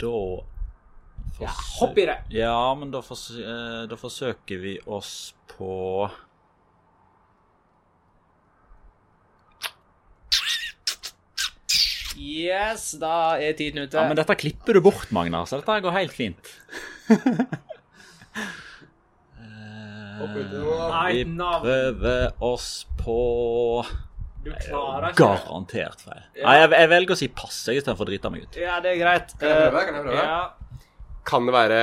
[0.00, 0.16] Da
[1.40, 2.18] Ja, hopp i det.
[2.30, 6.08] Ja, men da, fors eh, da forsøker vi oss på
[12.18, 13.96] Yes, da er tiden ute.
[13.98, 16.54] Ja, men dette klipper du bort, Magnar, så dette går helt fint.
[20.24, 22.68] Nei, Vi prøver oss
[23.00, 23.16] på
[24.44, 25.18] Du klarer ikke.
[25.24, 26.22] Garantert feil.
[26.38, 28.58] Nei, jeg, jeg velger å si pass istedenfor å drite meg ut.
[28.60, 29.34] Ja, det er greit.
[29.40, 29.84] Kan jeg prøve?
[29.88, 30.24] Kan jeg prøve?
[30.24, 30.80] Ja.
[31.24, 31.78] Kan det være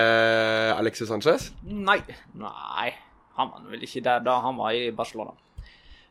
[0.78, 1.50] Alexis Sanchez?
[1.66, 1.98] Nei.
[2.38, 2.92] Nei.
[3.40, 5.34] Han var vel ikke der da han var i Barcelona.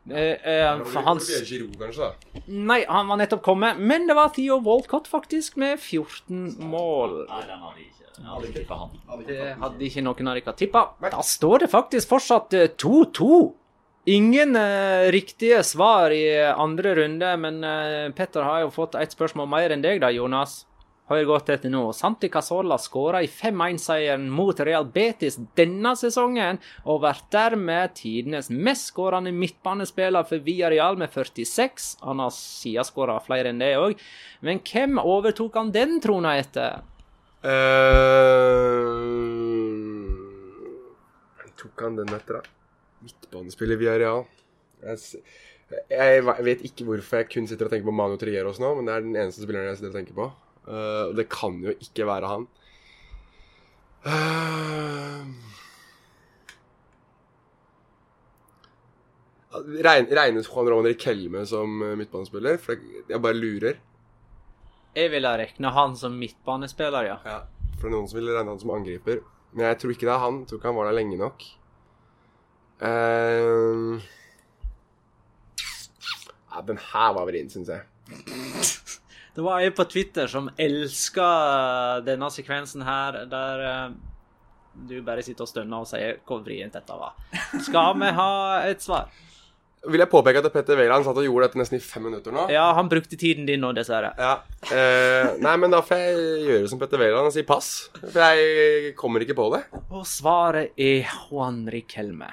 [0.08, 2.42] Eh, eh, for hans Giroud, kanskje, da.
[2.48, 7.26] Nei, han var nettopp kommet, men det var Theo Walcott faktisk, med 14 mål.
[7.28, 7.96] Nei, den hadde ikke.
[8.20, 8.98] Hadde ikke han.
[9.28, 10.82] Det hadde ikke noen av dere tippa.
[11.04, 13.40] Da står det faktisk fortsatt eh, 2-2.
[14.10, 19.48] Ingen eh, riktige svar i andre runde, men eh, Petter har jo fått ett spørsmål
[19.52, 20.62] mer enn deg, da, Jonas.
[21.10, 21.88] Hør godt etter nå.
[21.90, 29.32] Santi Casola skåra i 5-1-seieren mot Real Betis denne sesongen, og blir dermed tidenes mestskårende
[29.34, 31.96] midtbanespiller for Villarreal med 46.
[32.06, 33.98] Han har siden skåra flere enn det òg.
[34.46, 36.86] Men hvem overtok han den trona etter?
[37.42, 37.50] Uh,
[41.58, 42.42] tok han den etter, da?
[43.02, 44.22] Midtbanespiller via Real.
[44.84, 45.24] Jeg,
[45.90, 48.94] jeg vet ikke hvorfor jeg kun sitter og tenker på Manu Trieros nå, men det
[48.94, 50.28] er den eneste spilleren jeg sitter og tenker på.
[50.68, 52.48] Eh, Og det kan jo ikke være han.
[54.06, 55.24] Eh,
[59.84, 62.58] regn, regnes Juan Roman Riquelme som eh, midtbanespiller?
[62.62, 62.76] For
[63.08, 63.80] jeg, bare lurer.
[64.96, 67.18] Jeg ville regna han som midtbanespiller, ja.
[67.24, 67.40] Ja,
[67.78, 69.20] for det er noen som vil regne han som angriper.
[69.52, 70.40] Men jeg tror ikke det er han.
[70.42, 71.44] Jeg tror ikke han var der lenge nok.
[72.80, 74.00] Uh...
[76.48, 77.82] ja, den her var vrien, syns jeg.
[79.34, 81.30] Det var ei på Twitter som elska
[82.06, 83.90] denne sekvensen her, der eh,
[84.90, 87.14] du bare sitter og stønner og sier hvor vrient dette var.
[87.66, 88.30] Skal vi ha
[88.66, 89.10] et svar?
[89.88, 92.42] Vil jeg påpeke at Petter Wæland satt og gjorde dette nesten i fem minutter nå?
[92.52, 94.10] Ja, han brukte tiden din nå, dessverre.
[94.18, 94.34] Ja.
[94.68, 97.70] Eh, nei, men da får jeg gjøre som Petter Wæland og si pass.
[98.02, 99.62] For jeg kommer ikke på det.
[99.88, 102.28] Og svaret er Juan Riquelme.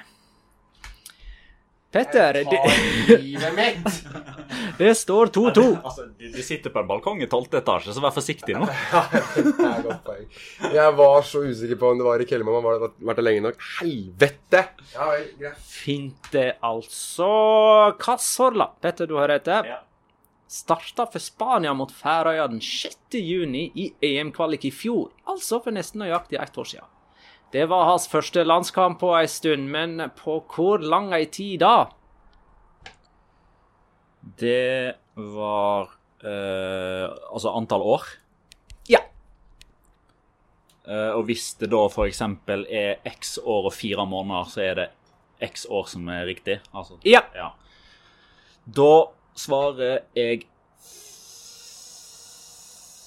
[1.88, 2.48] Petter, det,
[4.78, 5.62] det står 2-2.
[5.80, 8.68] Altså, du, du sitter på en balkong i tolvte etasje, så vær forsiktig nå.
[10.76, 12.60] Jeg var så usikker på om det var i Kellemann.
[12.60, 13.64] Har vært der lenge nok.
[13.78, 14.62] Helvete!
[14.92, 15.08] Ja
[15.40, 15.54] ja.
[15.64, 17.30] Fint det, altså.
[18.04, 18.68] Kassorla.
[18.84, 19.48] Petter, du har rett.
[19.48, 19.80] Ja.
[20.48, 23.16] Starta for Spania mot Færøya den 6.
[23.16, 26.88] juni i EM-kvalik i fjor, altså for nesten nøyaktig ett år siden.
[27.52, 31.86] Det var hans første landskamp på ei stund, men på hvor lang ei tid da?
[34.38, 35.88] Det var
[36.20, 38.04] eh, Altså antall år.
[38.90, 39.00] Ja.
[40.84, 42.20] Eh, og hvis det da f.eks.
[42.20, 44.88] er x år og fire måneder, så er det
[45.48, 46.60] x år som er riktig.
[46.74, 47.22] Altså, Ja.
[47.34, 47.48] ja.
[48.68, 48.90] Da
[49.38, 50.44] svarer jeg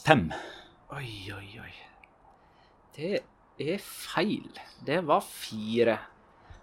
[0.06, 0.32] fem.
[0.92, 1.74] Oi, oi, oi.
[2.96, 3.20] Det
[3.76, 4.50] er feil.
[4.86, 5.98] Det var fire.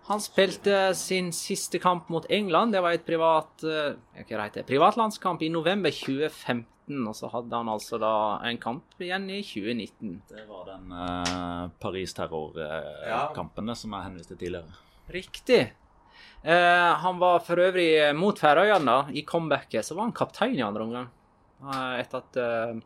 [0.08, 2.72] Han spilte sin siste kamp mot England.
[2.72, 3.96] Det var et privat eh,
[4.54, 7.02] det, privatlandskamp i november 2015.
[7.04, 8.12] Og så hadde han altså da
[8.48, 10.14] en kamp igjen i 2019.
[10.30, 14.80] Det var den uh, Paris-terrorkampen som jeg henviste tidligere.
[15.12, 15.60] Riktig.
[16.42, 19.10] Eh, han var for øvrig mot Færøyene.
[19.12, 21.08] I comebacket så var han kaptein i andre omgang.
[21.60, 22.78] Eh, etter at eh,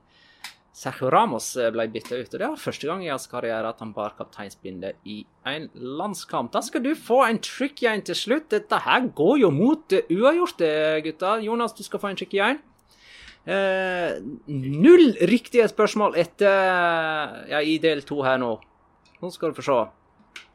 [0.73, 2.33] Sergio Ramos eh, ble bytta ut.
[2.33, 6.53] Og det var første gang i hans karriere at han bar kapteinsbindet i en landskamp.
[6.55, 8.49] Da skal du få en tricky en til slutt.
[8.55, 11.39] Dette her går jo mot uavgjort, eh, gutta.
[11.45, 12.61] Jonas, du skal få en tricky en.
[13.45, 18.55] Eh, null riktige spørsmål etter ja, i del to her nå.
[19.21, 19.81] Nå skal du få se.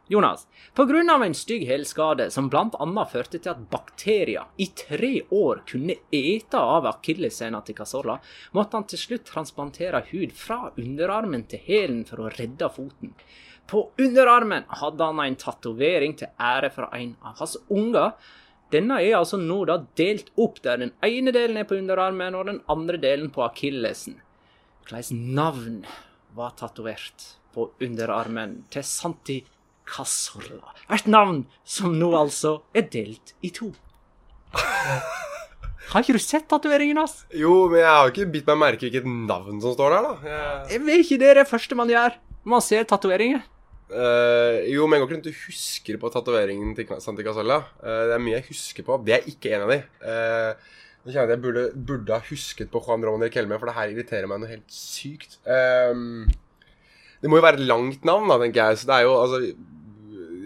[0.09, 1.25] Jonas, pga.
[1.25, 3.05] en stygg helskade som bl.a.
[3.11, 8.15] førte til at bakterier i tre år kunne ete av akilleshæla til Casolla,
[8.55, 13.11] måtte han til slutt transplantere hud fra underarmen til hælen for å redde foten.
[13.67, 18.13] På underarmen hadde han en tatovering til ære for en av hans unger.
[18.71, 22.47] Denne er altså nå da delt opp, der den ene delen er på underarmen og
[22.47, 24.21] den andre delen på akillesen.
[24.87, 25.81] Hvilket navn
[26.35, 29.41] var tatovert på underarmen til Santi
[29.87, 30.75] Casolla?
[30.93, 33.71] Et navn som nå altså er delt i to.
[35.87, 37.21] Har ikke du sett tatoveringen hans?
[37.31, 40.39] Jo, men jeg har ikke bitt meg merke hvilket navn som står der, da.
[40.73, 43.45] Jeg, vet ikke det er det første man gjør når man ser tatoveringer.
[43.87, 47.61] Uh, jo, men jeg går ikke rundt og husker på tatoveringen til Santi Casolla.
[47.79, 48.97] Uh, det er mye jeg husker på.
[49.07, 49.79] Det er ikke en av de.
[50.03, 50.75] Uh,
[51.05, 53.77] nå kjenner jeg at jeg burde, burde ha husket på Juan Roman Riquelme, for det
[53.77, 55.39] her irriterer meg noe helt sykt.
[55.47, 56.27] Um,
[57.23, 58.81] det må jo være et langt navn, da, tenker jeg.
[58.81, 59.39] Så det er jo altså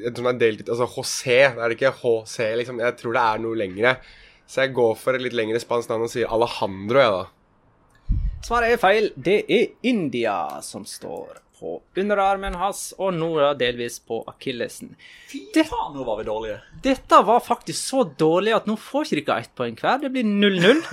[0.06, 2.82] jeg tror det er delt, altså HC, det er det ikke HC, liksom.
[2.84, 3.93] Jeg tror det er noe lengre.
[4.52, 8.18] Så jeg går for et litt lengre spansk navn og sier Alejandro, jeg, da.
[8.43, 9.12] Svaret er feil.
[9.16, 10.36] Det er India
[10.66, 14.95] som står på underarmen hans, og nå da delvis på akillesen.
[15.30, 16.58] Fy Faen, nå var vi dårlige.
[16.82, 20.02] dette var faktisk så dårlig at nå får ikke dere ett poeng hver.
[20.02, 20.82] Det blir 0-0.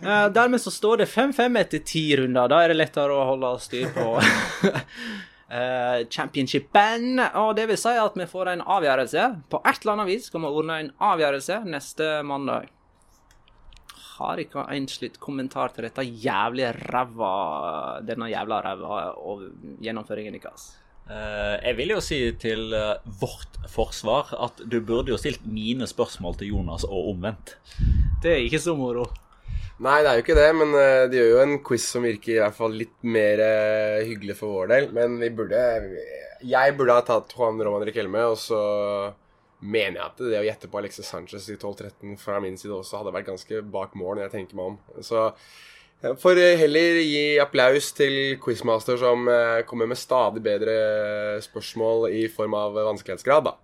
[0.00, 2.48] Eh, dermed så står det 5-5 etter ti runder.
[2.48, 4.14] Da er det lettere å holde styr på
[5.50, 7.20] eh, championship-band.
[7.42, 9.28] Og det vil si at vi får en avgjørelse.
[9.52, 12.70] På et eller annet vis skal vi ordne en avgjørelse neste mandag.
[14.20, 19.46] Har ikke en slutt kommentar til dette jævlige ræva Denne jævla ræva og
[19.80, 20.74] gjennomføringen deres.
[21.10, 25.88] Uh, jeg vil jo si til uh, vårt forsvar at du burde jo stilt mine
[25.90, 27.56] spørsmål til Jonas og omvendt.
[28.22, 29.08] Det er ikke så moro.
[29.80, 32.34] Nei, det er jo ikke det, men eh, de gjør jo en quiz som virker
[32.34, 34.90] i hvert fall litt mer eh, hyggelig for vår del.
[34.96, 35.62] Men vi burde
[36.44, 38.60] Jeg burde ha tatt Juan Roman Riquelme, og så
[39.60, 43.00] mener jeg at det å gjette på Alexis Sanchez i 12-13 fra min side også
[43.00, 44.76] hadde vært ganske bak mål, når jeg tenker meg om.
[45.04, 45.24] Så
[46.00, 50.76] jeg får heller gi applaus til quizmaster som eh, kommer med stadig bedre
[51.44, 53.56] spørsmål i form av vanskelighetsgrad, da.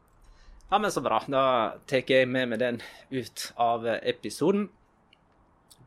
[0.73, 1.21] Ja, men så bra.
[1.29, 1.45] Da
[1.85, 2.81] tar jeg med meg den
[3.13, 4.71] ut av episoden.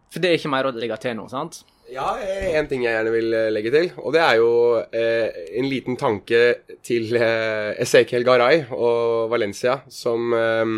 [0.09, 1.61] For det er ikke mer å legge til nå, sant?
[1.89, 5.69] Ja, en ting jeg gjerne vil eh, legge til, og det er jo eh, en
[5.69, 6.41] liten tanke
[6.85, 10.75] til eh, Esekiel Garay og Valencia, som eh,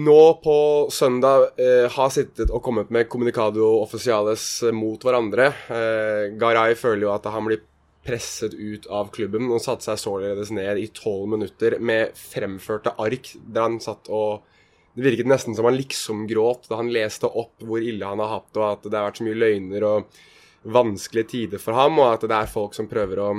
[0.00, 0.56] nå på
[0.88, 5.50] søndag eh, har sittet og kommet med Comunicado officiales mot hverandre.
[5.68, 7.60] Eh, Garay føler jo at han blir
[8.02, 13.34] presset ut av klubben og satte seg således ned i tolv minutter med fremførte ark
[13.44, 14.48] der han satt og
[14.94, 18.34] det virket nesten som han liksom gråt da han leste opp hvor ille han har
[18.34, 20.18] hatt, og at det har vært så mye løgner og
[20.62, 23.30] vanskelige tider for ham, og at det er folk som prøver å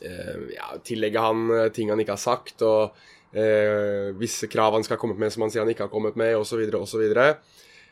[0.00, 2.96] eh, ja, tillegge han eh, ting han ikke har sagt, og
[3.36, 6.16] eh, visse krav han skal ha kommet med som han sier han ikke har kommet
[6.18, 7.04] med, osv., osv.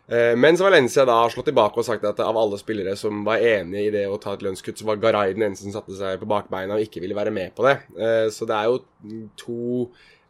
[0.06, 3.44] Eh, mens Valencia da har slått tilbake og sagt at av alle spillere som var
[3.44, 6.18] enige i det å ta et lønnskutt, så var Garay den eneste som satte seg
[6.20, 7.76] på bakbeina og ikke ville være med på det.
[7.94, 9.60] Eh, så det er jo to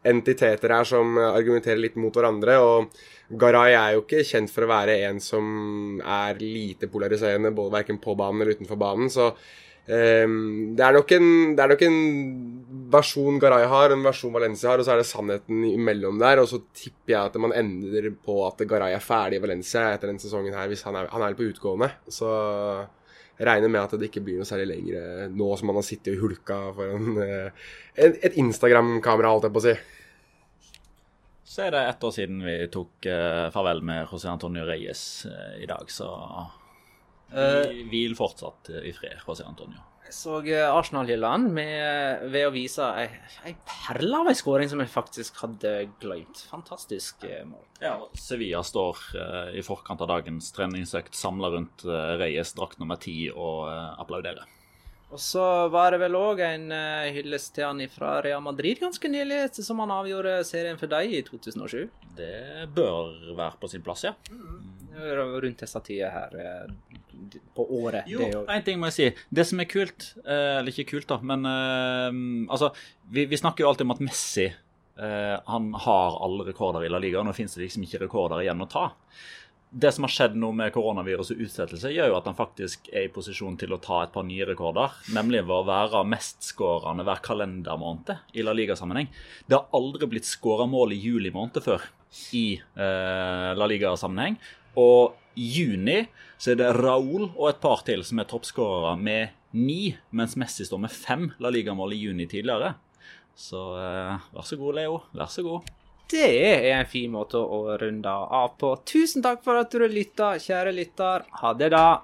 [0.03, 2.59] entiteter her som argumenterer litt mot hverandre.
[2.61, 7.77] Og Garay er jo ikke kjent for å være en som er lite polariserende, både
[7.79, 9.11] verken på banen eller utenfor banen.
[9.13, 12.01] Så um, det, er nok en, det er nok en
[12.93, 16.43] versjon Garay har, en versjon Valencia har, og så er det sannheten imellom der.
[16.43, 20.11] Og så tipper jeg at man ender på at Garay er ferdig i Valencia etter
[20.11, 21.93] denne sesongen her, hvis han er, han er på utgående.
[22.11, 22.33] Så
[23.39, 26.25] regner med at det ikke blir noe særlig lenger nå som man har sittet og
[26.27, 29.75] hulka foran uh, et, Instagram-kamera, holdt jeg på å si.
[31.53, 35.59] Så er det ett år siden vi tok eh, farvel med José Antonio Reyes eh,
[35.61, 36.07] i dag, så
[37.33, 39.81] vi hvil fortsatt eh, i fred, José Antonio.
[40.13, 41.65] Så eh, Arsenal-hyllene
[42.29, 46.45] ved å vise ei, perle av ei skåring som jeg faktisk hadde glemt.
[46.51, 47.63] Fantastisk eh, mål.
[47.81, 53.01] Ja, Sevilla står eh, i forkant av dagens treningsøkt samla rundt eh, Reyes drakt nummer
[53.01, 54.45] ti og eh, applauderer.
[55.13, 59.11] Og så var det vel òg en uh, hyllest til han fra Real Madrid ganske
[59.11, 61.83] nylig, som han avgjorde serien for deg i 2007.
[62.17, 64.15] Det bør være på sin plass, ja.
[64.33, 64.71] Mm.
[64.93, 66.97] Rundt disse tider her eh,
[67.55, 68.09] på året.
[68.09, 69.07] Jo, det en ting må jeg si.
[69.33, 72.09] Det som er kult, eh, eller ikke kult, da, men eh,
[72.53, 72.69] altså
[73.09, 77.01] vi, vi snakker jo alltid om at Messi eh, han har alle rekorder i La
[77.01, 77.23] Liga.
[77.25, 78.89] Nå finnes det liksom ikke rekorder igjen å ta.
[79.73, 83.07] Det som har skjedd nå med koronavirus og utsettelse, gjør jo at han faktisk er
[83.07, 84.93] i posisjon til å ta et par nye rekorder.
[85.15, 89.09] Nemlig ved å være mestskårende hver kalendermåned i La Liga-sammenheng.
[89.49, 91.87] Det har aldri blitt skåra mål i juli måned før
[92.37, 94.37] i eh, La Liga-sammenheng.
[94.77, 96.03] Og i juni
[96.37, 100.69] så er det Raúl og et par til som er toppskårere med ni, mens Messi
[100.69, 102.75] står med fem La Liga-mål i juni tidligere.
[103.33, 104.99] Så eh, vær så god, Leo.
[105.17, 105.72] Vær så god.
[106.11, 108.73] Det er en fin måte å runde av på.
[108.89, 111.25] Tusen takk for at du lytta, kjære lytter.
[111.41, 112.03] Ha det, da.